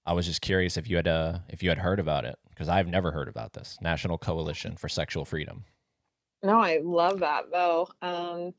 [0.06, 2.68] I was just curious if you had uh, if you had heard about it because
[2.68, 5.66] I've never heard about this National Coalition for Sexual Freedom.
[6.42, 7.90] No, I love that though.
[8.02, 8.54] Um,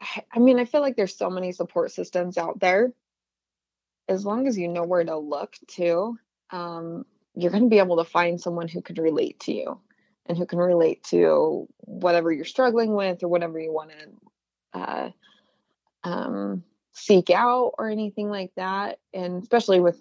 [0.00, 2.92] I, I mean, I feel like there's so many support systems out there.
[4.08, 6.18] As long as you know where to look too,
[6.50, 9.78] um, you're going to be able to find someone who could relate to you
[10.26, 15.10] and who can relate to whatever you're struggling with or whatever you want to uh,
[16.04, 16.62] um,
[16.92, 18.98] seek out or anything like that.
[19.12, 20.00] And especially with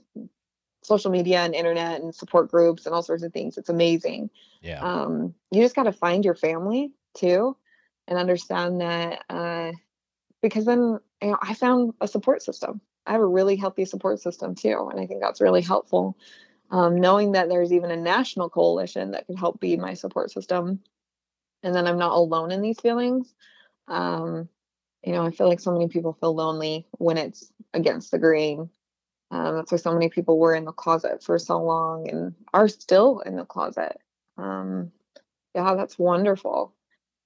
[0.84, 4.30] social media and internet and support groups and all sorts of things, it's amazing.
[4.62, 4.82] Yeah.
[4.82, 7.56] Um, you just got to find your family too
[8.08, 9.72] and understand that uh,
[10.42, 12.82] because then you know, I found a support system.
[13.06, 14.90] I have a really healthy support system too.
[14.92, 16.18] And I think that's really helpful
[16.72, 20.80] um, knowing that there's even a national coalition that could help be my support system
[21.64, 23.34] and then i'm not alone in these feelings
[23.88, 24.48] um,
[25.04, 28.70] you know i feel like so many people feel lonely when it's against the grain
[29.32, 32.68] um, that's why so many people were in the closet for so long and are
[32.68, 33.98] still in the closet
[34.38, 34.92] um,
[35.54, 36.74] yeah that's wonderful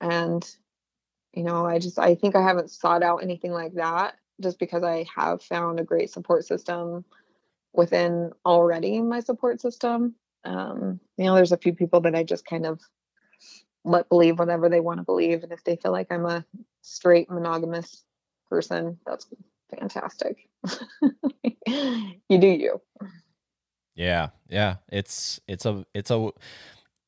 [0.01, 0.55] and
[1.33, 4.83] you know i just i think i haven't sought out anything like that just because
[4.83, 7.05] i have found a great support system
[7.75, 10.15] within already my support system.
[10.43, 12.79] Um, you know, there's a few people that I just kind of
[13.83, 15.43] let believe whatever they want to believe.
[15.43, 16.45] And if they feel like I'm a
[16.81, 18.03] straight monogamous
[18.49, 19.27] person, that's
[19.79, 20.49] fantastic.
[21.67, 22.81] you do you.
[23.95, 24.75] Yeah, yeah.
[24.91, 26.31] It's it's a it's a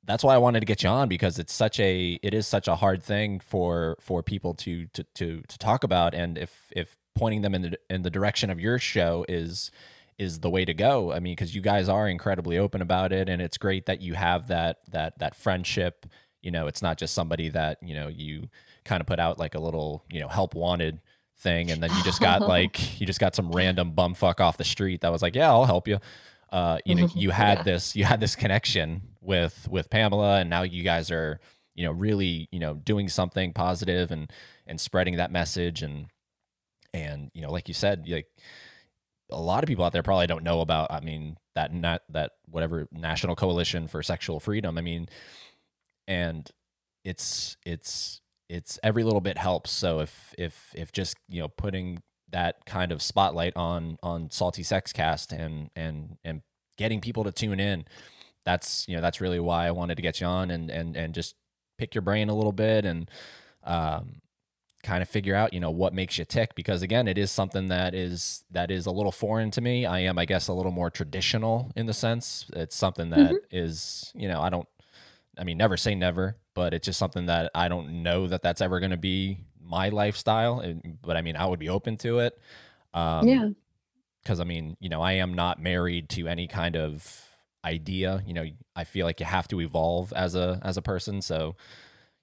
[0.05, 2.67] that's why I wanted to get you on because it's such a it is such
[2.67, 6.97] a hard thing for for people to to to to talk about and if if
[7.15, 9.69] pointing them in the in the direction of your show is
[10.17, 11.11] is the way to go.
[11.11, 14.15] I mean, because you guys are incredibly open about it, and it's great that you
[14.15, 16.05] have that that that friendship.
[16.41, 18.49] You know, it's not just somebody that you know you
[18.85, 20.99] kind of put out like a little you know help wanted
[21.39, 24.63] thing, and then you just got like you just got some random bumfuck off the
[24.63, 25.99] street that was like, yeah, I'll help you.
[26.51, 27.63] Uh, you know, you had yeah.
[27.63, 31.39] this you had this connection with with Pamela, and now you guys are
[31.75, 34.31] you know really you know doing something positive and
[34.65, 36.07] and spreading that message and
[36.93, 38.27] and you know like you said like
[39.29, 40.91] a lot of people out there probably don't know about.
[40.91, 44.77] I mean, that not that whatever National Coalition for Sexual Freedom.
[44.77, 45.09] I mean,
[46.07, 46.49] and
[47.03, 49.71] it's it's it's every little bit helps.
[49.71, 54.63] So if if if just you know putting that kind of spotlight on on Salty
[54.63, 56.41] Sex Cast and and and
[56.77, 57.85] getting people to tune in,
[58.45, 61.13] that's you know that's really why I wanted to get you on and and and
[61.13, 61.35] just
[61.77, 63.09] pick your brain a little bit and
[63.63, 64.21] um
[64.87, 67.67] kind of figure out you know what makes you tick because again it is something
[67.67, 69.85] that is that is a little foreign to me.
[69.85, 72.49] I am i guess a little more traditional in the sense.
[72.55, 73.35] It's something that mm-hmm.
[73.51, 74.67] is you know i don't
[75.37, 78.61] i mean never say never but it's just something that i don't know that that's
[78.61, 80.63] ever going to be my lifestyle
[81.01, 82.39] but i mean i would be open to it.
[82.93, 83.49] Um, yeah.
[84.23, 87.25] because i mean you know i am not married to any kind of
[87.65, 88.23] idea.
[88.25, 91.57] You know i feel like you have to evolve as a as a person so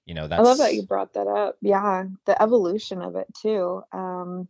[0.05, 1.57] you know that's i love that you brought that up.
[1.61, 4.47] Yeah the evolution of it too um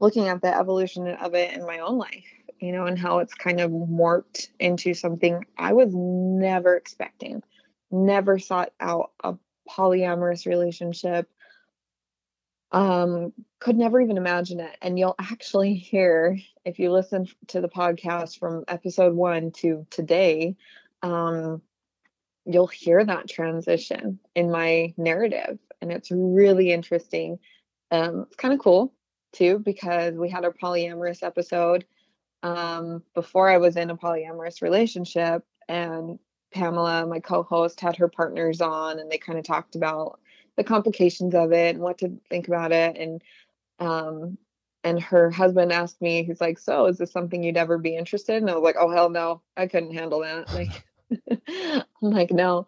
[0.00, 2.26] looking at the evolution of it in my own life
[2.60, 7.42] you know and how it's kind of morphed into something i was never expecting
[7.90, 9.34] never sought out a
[9.68, 11.28] polyamorous relationship
[12.72, 14.76] um could never even imagine it.
[14.82, 20.56] And you'll actually hear if you listen to the podcast from episode 1 to today
[21.02, 21.62] um
[22.48, 27.38] you'll hear that transition in my narrative and it's really interesting
[27.90, 28.92] um, it's kind of cool
[29.32, 31.84] too because we had a polyamorous episode
[32.42, 36.18] um, before I was in a polyamorous relationship, and
[36.52, 40.20] Pamela, my co-host, had her partners on, and they kind of talked about
[40.56, 43.22] the complications of it and what to think about it, and
[43.80, 44.38] um,
[44.84, 48.36] and her husband asked me, he's like, "So, is this something you'd ever be interested?"
[48.36, 50.84] And I was like, "Oh hell no, I couldn't handle that." Like,
[51.48, 52.66] I'm like, no,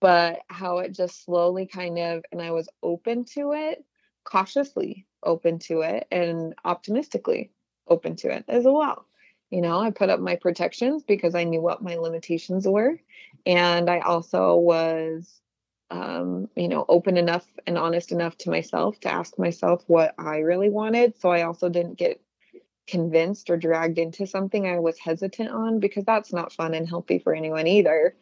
[0.00, 3.84] but how it just slowly kind of, and I was open to it,
[4.24, 7.52] cautiously open to it, and optimistically
[7.88, 9.06] open to it as well.
[9.50, 12.98] You know, I put up my protections because I knew what my limitations were.
[13.44, 15.42] And I also was,
[15.90, 20.38] um, you know, open enough and honest enough to myself to ask myself what I
[20.38, 21.20] really wanted.
[21.20, 22.21] So I also didn't get
[22.92, 27.18] convinced or dragged into something I was hesitant on because that's not fun and healthy
[27.18, 28.14] for anyone either.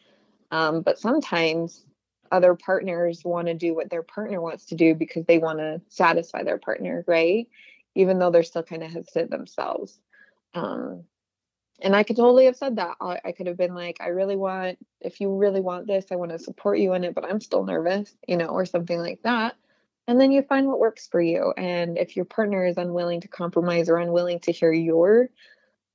[0.53, 1.85] Um, but sometimes
[2.31, 5.81] other partners want to do what their partner wants to do because they want to
[5.89, 7.49] satisfy their partner, right?
[7.97, 9.99] Even though they're still kind of hesitant themselves.
[10.55, 11.03] Um,
[11.83, 12.95] and I could totally have said that.
[13.01, 16.17] I, I could have been like, I really want, if you really want this, I
[16.17, 19.21] want to support you in it, but I'm still nervous, you know, or something like
[19.25, 19.57] that.
[20.11, 21.55] And then you find what works for you.
[21.57, 25.29] And if your partner is unwilling to compromise or unwilling to hear your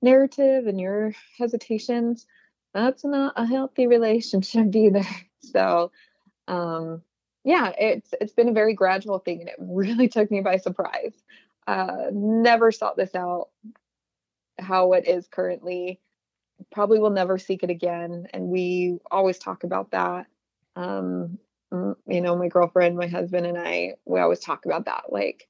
[0.02, 2.26] narrative and your hesitations,
[2.74, 5.04] that's not a healthy relationship either.
[5.42, 5.92] So,
[6.48, 7.02] um,
[7.44, 11.22] yeah, it's it's been a very gradual thing, and it really took me by surprise.
[11.68, 13.50] Uh, never sought this out
[14.58, 16.00] how it is currently.
[16.72, 20.28] Probably will never seek it again, and we always talk about that.
[20.78, 21.38] Um,
[21.72, 25.06] you know, my girlfriend, my husband, and I, we always talk about that.
[25.10, 25.48] Like,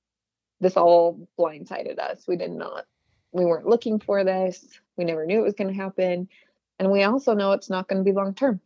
[0.59, 2.27] this all blindsided us.
[2.27, 2.85] We did not,
[3.31, 4.65] we weren't looking for this.
[4.97, 6.29] We never knew it was going to happen.
[6.79, 8.59] And we also know it's not going to be long term.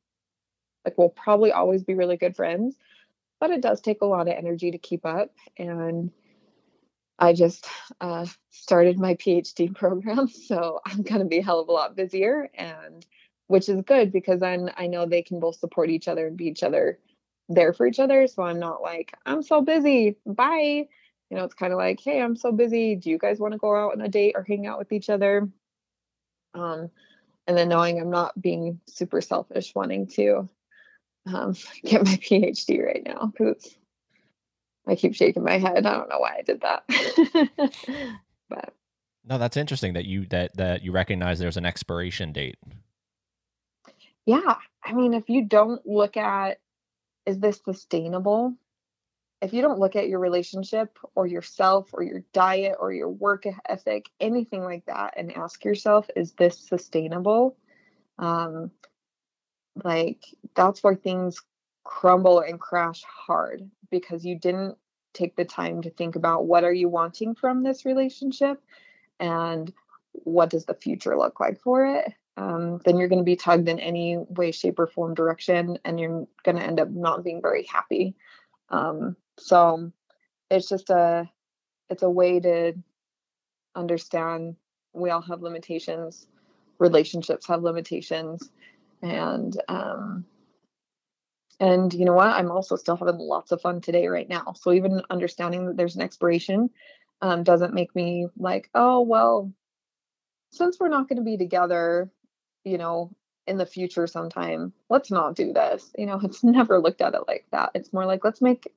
[0.85, 2.75] Like, we'll probably always be really good friends,
[3.39, 5.33] but it does take a lot of energy to keep up.
[5.57, 6.11] And
[7.17, 7.67] I just
[7.99, 11.95] uh, started my PhD program, so I'm going to be a hell of a lot
[11.95, 13.05] busier, and
[13.47, 16.45] which is good because then I know they can both support each other and be
[16.45, 16.99] each other
[17.49, 18.27] there for each other.
[18.27, 20.87] So I'm not like I'm so busy, bye.
[21.29, 22.95] You know, it's kind of like, hey, I'm so busy.
[22.95, 25.09] Do you guys want to go out on a date or hang out with each
[25.09, 25.47] other?
[26.55, 26.89] Um,
[27.45, 30.49] and then knowing I'm not being super selfish, wanting to
[31.27, 33.75] um, get my PhD right now because
[34.87, 35.85] I keep shaking my head.
[35.85, 36.83] I don't know why I did that.
[38.49, 38.73] but
[39.25, 42.57] no, that's interesting that you that that you recognize there's an expiration date.
[44.25, 44.55] Yeah.
[44.83, 46.59] I mean, if you don't look at
[47.29, 48.55] is this sustainable?
[49.41, 53.45] If you don't look at your relationship or yourself or your diet or your work
[53.67, 57.55] ethic, anything like that, and ask yourself, is this sustainable?
[58.17, 58.71] Um,
[59.83, 60.25] like
[60.55, 61.41] that's where things
[61.83, 64.75] crumble and crash hard because you didn't
[65.13, 68.61] take the time to think about what are you wanting from this relationship
[69.19, 69.71] and
[70.11, 73.67] what does the future look like for it um, then you're going to be tugged
[73.67, 77.41] in any way shape or form direction and you're going to end up not being
[77.41, 78.15] very happy
[78.69, 79.91] um, so
[80.49, 81.29] it's just a
[81.89, 82.73] it's a way to
[83.75, 84.55] understand
[84.93, 86.27] we all have limitations
[86.79, 88.49] relationships have limitations
[89.01, 90.25] and um,
[91.59, 92.27] and you know what?
[92.27, 94.53] I'm also still having lots of fun today, right now.
[94.55, 96.69] So even understanding that there's an expiration
[97.21, 99.51] um, doesn't make me like, oh, well,
[100.51, 102.09] since we're not going to be together,
[102.69, 103.11] you know,
[103.47, 105.91] in the future sometime, let's not do this.
[105.97, 107.71] You know, it's never looked at it like that.
[107.75, 108.71] It's more like, let's make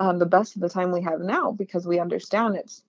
[0.00, 2.82] um, the best of the time we have now because we understand it's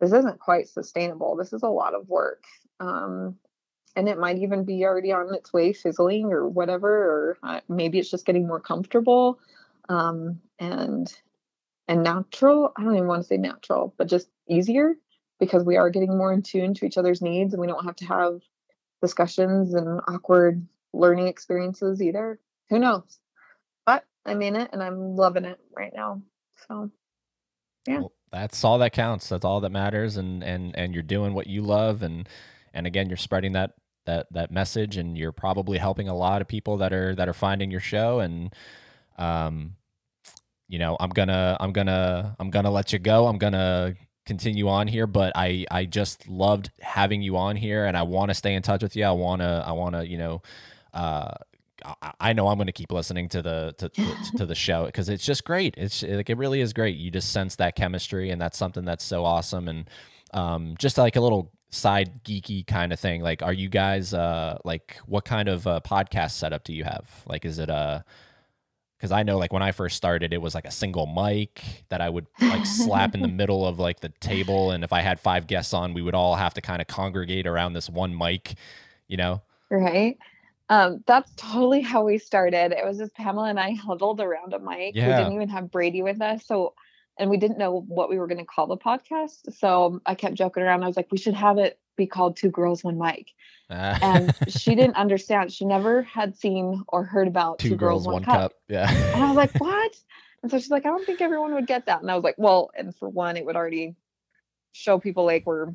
[0.00, 1.36] this isn't quite sustainable.
[1.36, 2.44] This is a lot of work.
[2.78, 3.36] Um,
[3.98, 7.98] and it might even be already on its way fizzling or whatever or uh, maybe
[7.98, 9.40] it's just getting more comfortable
[9.88, 11.12] um, and
[11.88, 14.94] and natural i don't even want to say natural but just easier
[15.40, 17.96] because we are getting more in tune to each other's needs and we don't have
[17.96, 18.40] to have
[19.02, 22.38] discussions and awkward learning experiences either.
[22.70, 23.18] Who knows?
[23.86, 26.22] But i'm in it and i'm loving it right now.
[26.68, 26.90] So
[27.86, 28.00] yeah.
[28.00, 29.28] Well, that's all that counts.
[29.28, 32.28] That's all that matters and and and you're doing what you love and
[32.74, 33.72] and again you're spreading that
[34.06, 37.34] that that message and you're probably helping a lot of people that are that are
[37.34, 38.54] finding your show and
[39.18, 39.74] um
[40.68, 43.26] you know i'm gonna i'm gonna i'm gonna let you go.
[43.26, 43.94] I'm gonna
[44.28, 48.30] continue on here but i i just loved having you on here and i want
[48.30, 50.42] to stay in touch with you i want to i want to you know
[50.94, 51.32] uh
[52.20, 55.08] I know I'm going to keep listening to the to, to, to the show because
[55.08, 55.76] it's just great.
[55.78, 56.96] It's like it really is great.
[56.96, 59.68] You just sense that chemistry, and that's something that's so awesome.
[59.68, 59.88] And
[60.34, 64.56] um, just like a little side geeky kind of thing like are you guys uh
[64.64, 68.02] like what kind of uh, podcast setup do you have like is it a
[68.98, 72.00] because I know like when I first started, it was like a single mic that
[72.00, 75.20] I would like slap in the middle of like the table, and if I had
[75.20, 78.54] five guests on, we would all have to kind of congregate around this one mic,
[79.06, 79.40] you know.
[79.70, 80.18] Right.
[80.68, 82.72] Um, that's totally how we started.
[82.72, 84.94] It was just Pamela and I huddled around a mic.
[84.94, 85.06] Yeah.
[85.06, 86.74] We didn't even have Brady with us, so
[87.18, 89.52] and we didn't know what we were going to call the podcast.
[89.58, 90.82] So I kept joking around.
[90.84, 93.32] I was like, we should have it be called Two Girls One Mic.
[93.70, 93.98] Uh.
[94.00, 95.52] and she didn't understand.
[95.52, 98.34] She never had seen or heard about Two, two girls, One, one cup.
[98.34, 98.52] cup.
[98.68, 98.90] Yeah.
[99.14, 99.96] and I was like, what?
[100.40, 102.00] And so she's like, I don't think everyone would get that.
[102.00, 103.96] And I was like, well, and for one, it would already
[104.70, 105.74] show people like we're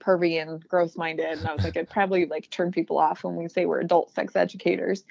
[0.00, 1.26] pervy and gross minded.
[1.26, 4.12] And I was like, it'd probably like turn people off when we say we're adult
[4.14, 5.04] sex educators.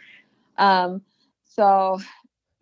[0.58, 1.02] Um,
[1.44, 2.00] so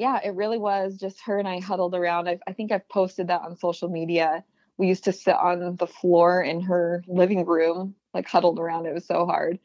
[0.04, 2.28] yeah, it really was just her and I huddled around.
[2.28, 4.44] I, I think I've posted that on social media.
[4.78, 8.86] We used to sit on the floor in her living room, like huddled around.
[8.86, 9.60] It was so hard.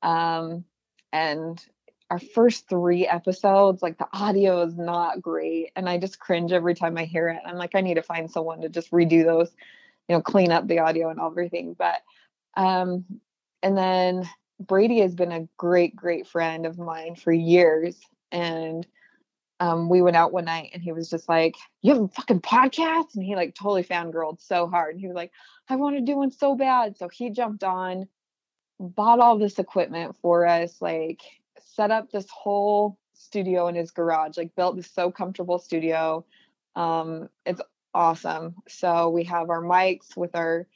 [0.00, 0.64] Um,
[1.12, 1.60] and
[2.08, 5.72] our first three episodes, like the audio is not great.
[5.74, 7.42] And I just cringe every time I hear it.
[7.44, 9.50] I'm like, I need to find someone to just redo those,
[10.08, 11.74] you know, clean up the audio and everything.
[11.76, 12.00] But,
[12.56, 13.06] um,
[13.60, 14.30] and then
[14.60, 17.96] Brady has been a great, great friend of mine for years.
[18.30, 18.86] And
[19.60, 22.40] um, we went out one night and he was just like, You have a fucking
[22.40, 23.14] podcast?
[23.14, 24.94] And he like totally fangirled so hard.
[24.94, 25.32] And he was like,
[25.68, 26.96] I want to do one so bad.
[26.96, 28.08] So he jumped on,
[28.80, 31.20] bought all this equipment for us, like
[31.74, 36.24] set up this whole studio in his garage, like built this so comfortable studio.
[36.74, 37.60] Um, it's
[37.94, 38.56] awesome.
[38.66, 40.66] So we have our mics with our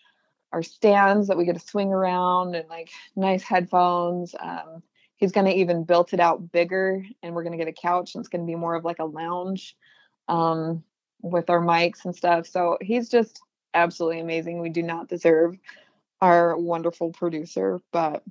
[0.53, 4.37] our stands that we get to swing around and like nice headphones.
[4.39, 4.85] Um,
[5.17, 8.15] he's going to even built it out bigger and we're going to get a couch
[8.15, 9.77] and it's going to be more of like a lounge
[10.29, 10.83] um,
[11.23, 12.47] with our mics and stuff.
[12.47, 13.41] So he's just
[13.75, 14.61] absolutely amazing.
[14.61, 15.57] We do not deserve
[16.21, 18.23] our wonderful producer but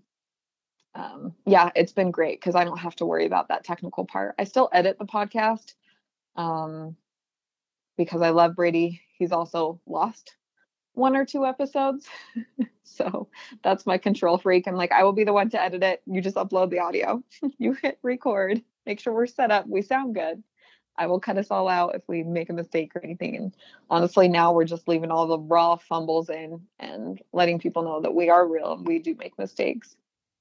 [0.96, 4.36] um, yeah it's been great because i don't have to worry about that technical part.
[4.40, 5.74] I still edit the podcast
[6.36, 6.96] um,
[7.98, 9.02] because i love brady.
[9.18, 10.36] He's also lost
[10.94, 12.08] one or two episodes.
[12.84, 13.28] so
[13.64, 14.68] that's my control freak.
[14.68, 16.02] I'm like, I will be the one to edit it.
[16.06, 17.24] You just upload the audio.
[17.58, 19.68] you hit record, make sure we're set up.
[19.68, 20.44] We sound good.
[20.96, 23.36] I will cut us all out if we make a mistake or anything.
[23.36, 23.56] And
[23.90, 28.14] honestly, now we're just leaving all the raw fumbles in and letting people know that
[28.14, 29.96] we are real and we do make mistakes.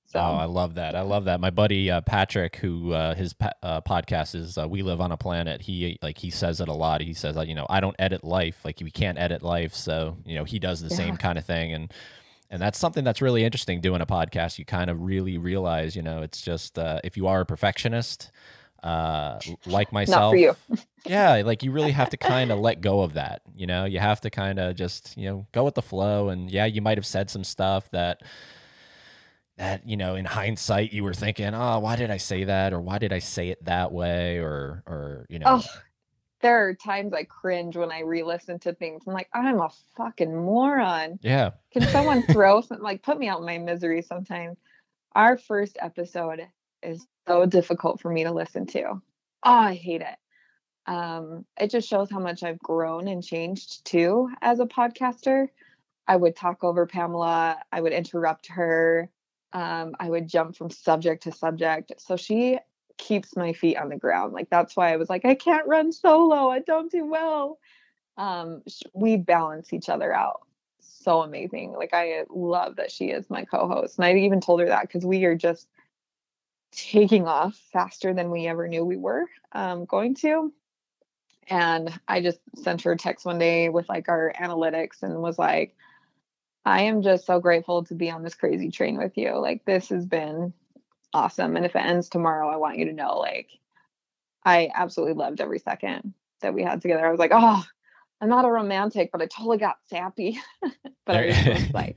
[0.06, 0.18] So.
[0.18, 0.94] Oh, I love that.
[0.94, 1.40] I love that.
[1.40, 5.16] My buddy uh, Patrick, who uh, his uh, podcast is uh, "We Live on a
[5.16, 7.00] Planet," he like he says it a lot.
[7.00, 8.62] He says, you know, I don't edit life.
[8.62, 10.96] Like we can't edit life, so you know he does the yeah.
[10.96, 11.90] same kind of thing, and
[12.50, 13.80] and that's something that's really interesting.
[13.80, 17.26] Doing a podcast, you kind of really realize, you know, it's just uh, if you
[17.26, 18.30] are a perfectionist,
[18.82, 20.56] uh, like myself, not for you.
[21.06, 23.40] yeah, like you really have to kind of let go of that.
[23.56, 26.50] You know, you have to kind of just you know go with the flow, and
[26.50, 28.22] yeah, you might have said some stuff that
[29.58, 32.72] that you know in hindsight you were thinking oh why did i say that?
[32.72, 34.38] Or why did i say it that way?
[34.38, 35.46] Or or you know.
[35.46, 35.62] Oh,
[36.40, 39.02] there are times i cringe when i re-listen to things.
[39.06, 41.18] I'm like i'm a fucking moron.
[41.22, 41.50] Yeah.
[41.72, 44.58] Can someone throw something like put me out my misery sometimes?
[45.14, 46.40] Our first episode
[46.82, 48.84] is so difficult for me to listen to.
[48.84, 49.00] Oh
[49.42, 50.90] i hate it.
[50.90, 55.48] Um it just shows how much i've grown and changed too as a podcaster.
[56.08, 57.58] I would talk over pamela.
[57.70, 59.08] I would interrupt her
[59.52, 61.92] um, I would jump from subject to subject.
[61.98, 62.58] So she
[62.98, 64.32] keeps my feet on the ground.
[64.32, 66.50] Like that's why I was like, I can't run solo.
[66.50, 67.58] I don't do well.
[68.16, 68.62] Um,
[68.92, 70.42] we balance each other out.
[70.80, 71.72] So amazing.
[71.72, 73.98] Like I love that she is my co-host.
[73.98, 75.68] And I even told her that because we are just
[76.72, 80.52] taking off faster than we ever knew we were um, going to.
[81.48, 85.38] And I just sent her a text one day with like our analytics and was
[85.38, 85.74] like,
[86.64, 89.36] I am just so grateful to be on this crazy train with you.
[89.38, 90.52] Like this has been
[91.12, 91.56] awesome.
[91.56, 93.48] And if it ends tomorrow, I want you to know like
[94.44, 97.06] I absolutely loved every second that we had together.
[97.06, 97.64] I was like, oh,
[98.20, 100.40] I'm not a romantic, but I totally got sappy.
[101.04, 101.96] but I was like,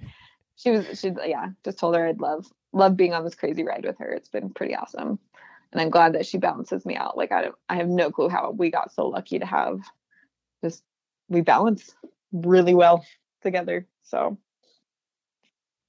[0.56, 3.86] she was she yeah, just told her I'd love love being on this crazy ride
[3.86, 4.12] with her.
[4.12, 5.20] It's been pretty awesome.
[5.72, 7.18] And I'm glad that she balances me out.
[7.18, 9.82] Like I I have no clue how we got so lucky to have
[10.64, 10.84] just
[11.30, 11.94] we balance
[12.32, 13.06] really well
[13.42, 13.88] together.
[14.04, 14.38] So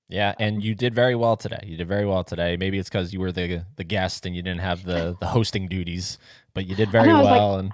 [0.08, 1.60] yeah, and you did very well today.
[1.64, 2.56] You did very well today.
[2.56, 5.68] Maybe it's because you were the the guest and you didn't have the the hosting
[5.68, 6.18] duties,
[6.54, 7.54] but you did very well.
[7.54, 7.72] Like, and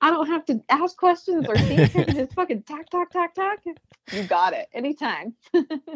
[0.00, 1.92] I don't have to ask questions or think.
[1.92, 3.58] just fucking tack tack tack tack.
[4.12, 5.34] You got it anytime.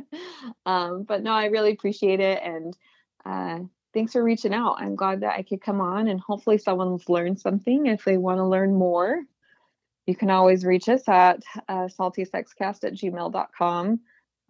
[0.67, 2.77] um, but no, I really appreciate it, and
[3.25, 3.61] uh,
[3.95, 4.77] thanks for reaching out.
[4.79, 7.87] I'm glad that I could come on, and hopefully someone's learned something.
[7.87, 9.23] If they want to learn more,
[10.07, 14.01] you can always reach us at uh, saltysexcast at gmail.com.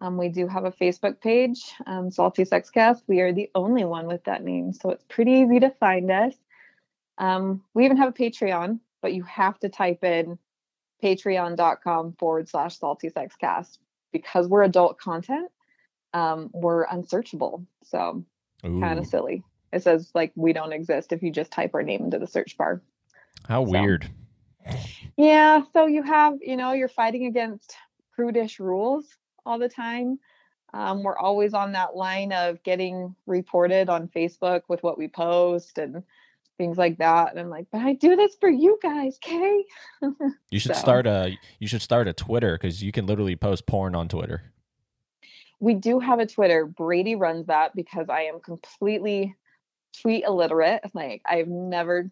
[0.03, 3.03] Um, we do have a Facebook page, um, Salty Sexcast.
[3.07, 6.33] We are the only one with that name, so it's pretty easy to find us.
[7.17, 10.37] Um, we even have a Patreon, but you have to type in
[11.01, 13.79] patreon.com forward slash salty sex cast
[14.11, 15.49] because we're adult content.
[16.13, 17.65] Um, we're unsearchable.
[17.85, 18.25] So
[18.61, 19.41] kind of silly.
[19.71, 22.57] It says like we don't exist if you just type our name into the search
[22.57, 22.81] bar.
[23.47, 23.71] how so.
[23.71, 24.09] weird.
[25.15, 27.73] Yeah, so you have, you know, you're fighting against
[28.15, 29.05] prudish rules
[29.45, 30.19] all the time.
[30.73, 35.77] Um, we're always on that line of getting reported on Facebook with what we post
[35.77, 36.01] and
[36.57, 37.29] things like that.
[37.31, 39.63] And I'm like, but I do this for you guys, okay?
[40.49, 43.67] You should So- start a you should start a Twitter because you can literally post
[43.67, 44.41] porn on Twitter.
[45.59, 46.65] We do have a Twitter.
[46.65, 49.35] Brady runs that because I am completely
[50.01, 50.81] tweet illiterate.
[50.93, 52.09] Like I've never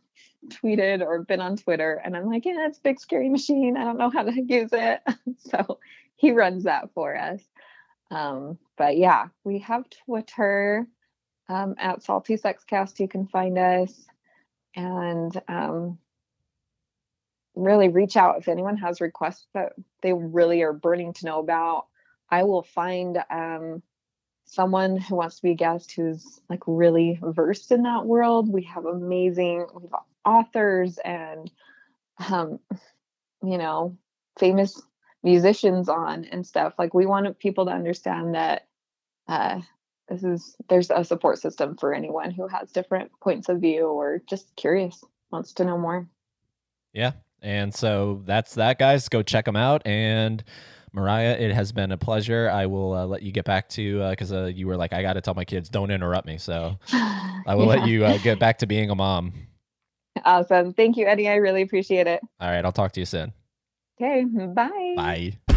[0.50, 2.02] tweeted or been on Twitter.
[2.04, 3.76] And I'm like, yeah, it's a big scary machine.
[3.78, 5.02] I don't know how to use it.
[5.38, 5.80] so
[6.22, 7.42] he runs that for us.
[8.12, 10.86] Um, but yeah, we have Twitter
[11.50, 13.00] um, at Salty Sexcast.
[13.00, 14.06] You can find us
[14.76, 15.98] and um,
[17.56, 19.74] really reach out if anyone has requests that
[20.04, 21.88] they really are burning to know about.
[22.30, 23.82] I will find um,
[24.46, 28.48] someone who wants to be a guest who's like really versed in that world.
[28.48, 31.50] We have amazing we have authors and
[32.30, 32.60] um,
[33.44, 33.98] you know
[34.38, 34.82] famous
[35.24, 36.74] musicians on and stuff.
[36.78, 38.68] Like we want people to understand that
[39.28, 39.62] uh,
[40.08, 44.22] this is there's a support system for anyone who has different points of view or
[44.28, 46.08] just curious wants to know more.
[46.94, 47.14] Yeah.
[47.42, 49.10] And so that's that, guys.
[49.10, 49.82] Go check them out.
[49.86, 50.44] And
[50.94, 52.50] Mariah, it has been a pleasure.
[52.50, 55.14] I will uh, let you get back to because uh, you were like, I got
[55.14, 56.38] to tell my kids, don't interrupt me.
[56.38, 59.34] So I will let you uh, get back to being a mom.
[60.26, 60.74] Awesome.
[60.74, 61.30] Thank you, Eddie.
[61.30, 62.22] I really appreciate it.
[62.40, 62.64] All right.
[62.64, 63.34] I'll talk to you soon.
[64.02, 64.24] Okay.
[64.24, 64.94] Bye.
[64.96, 65.51] Bye.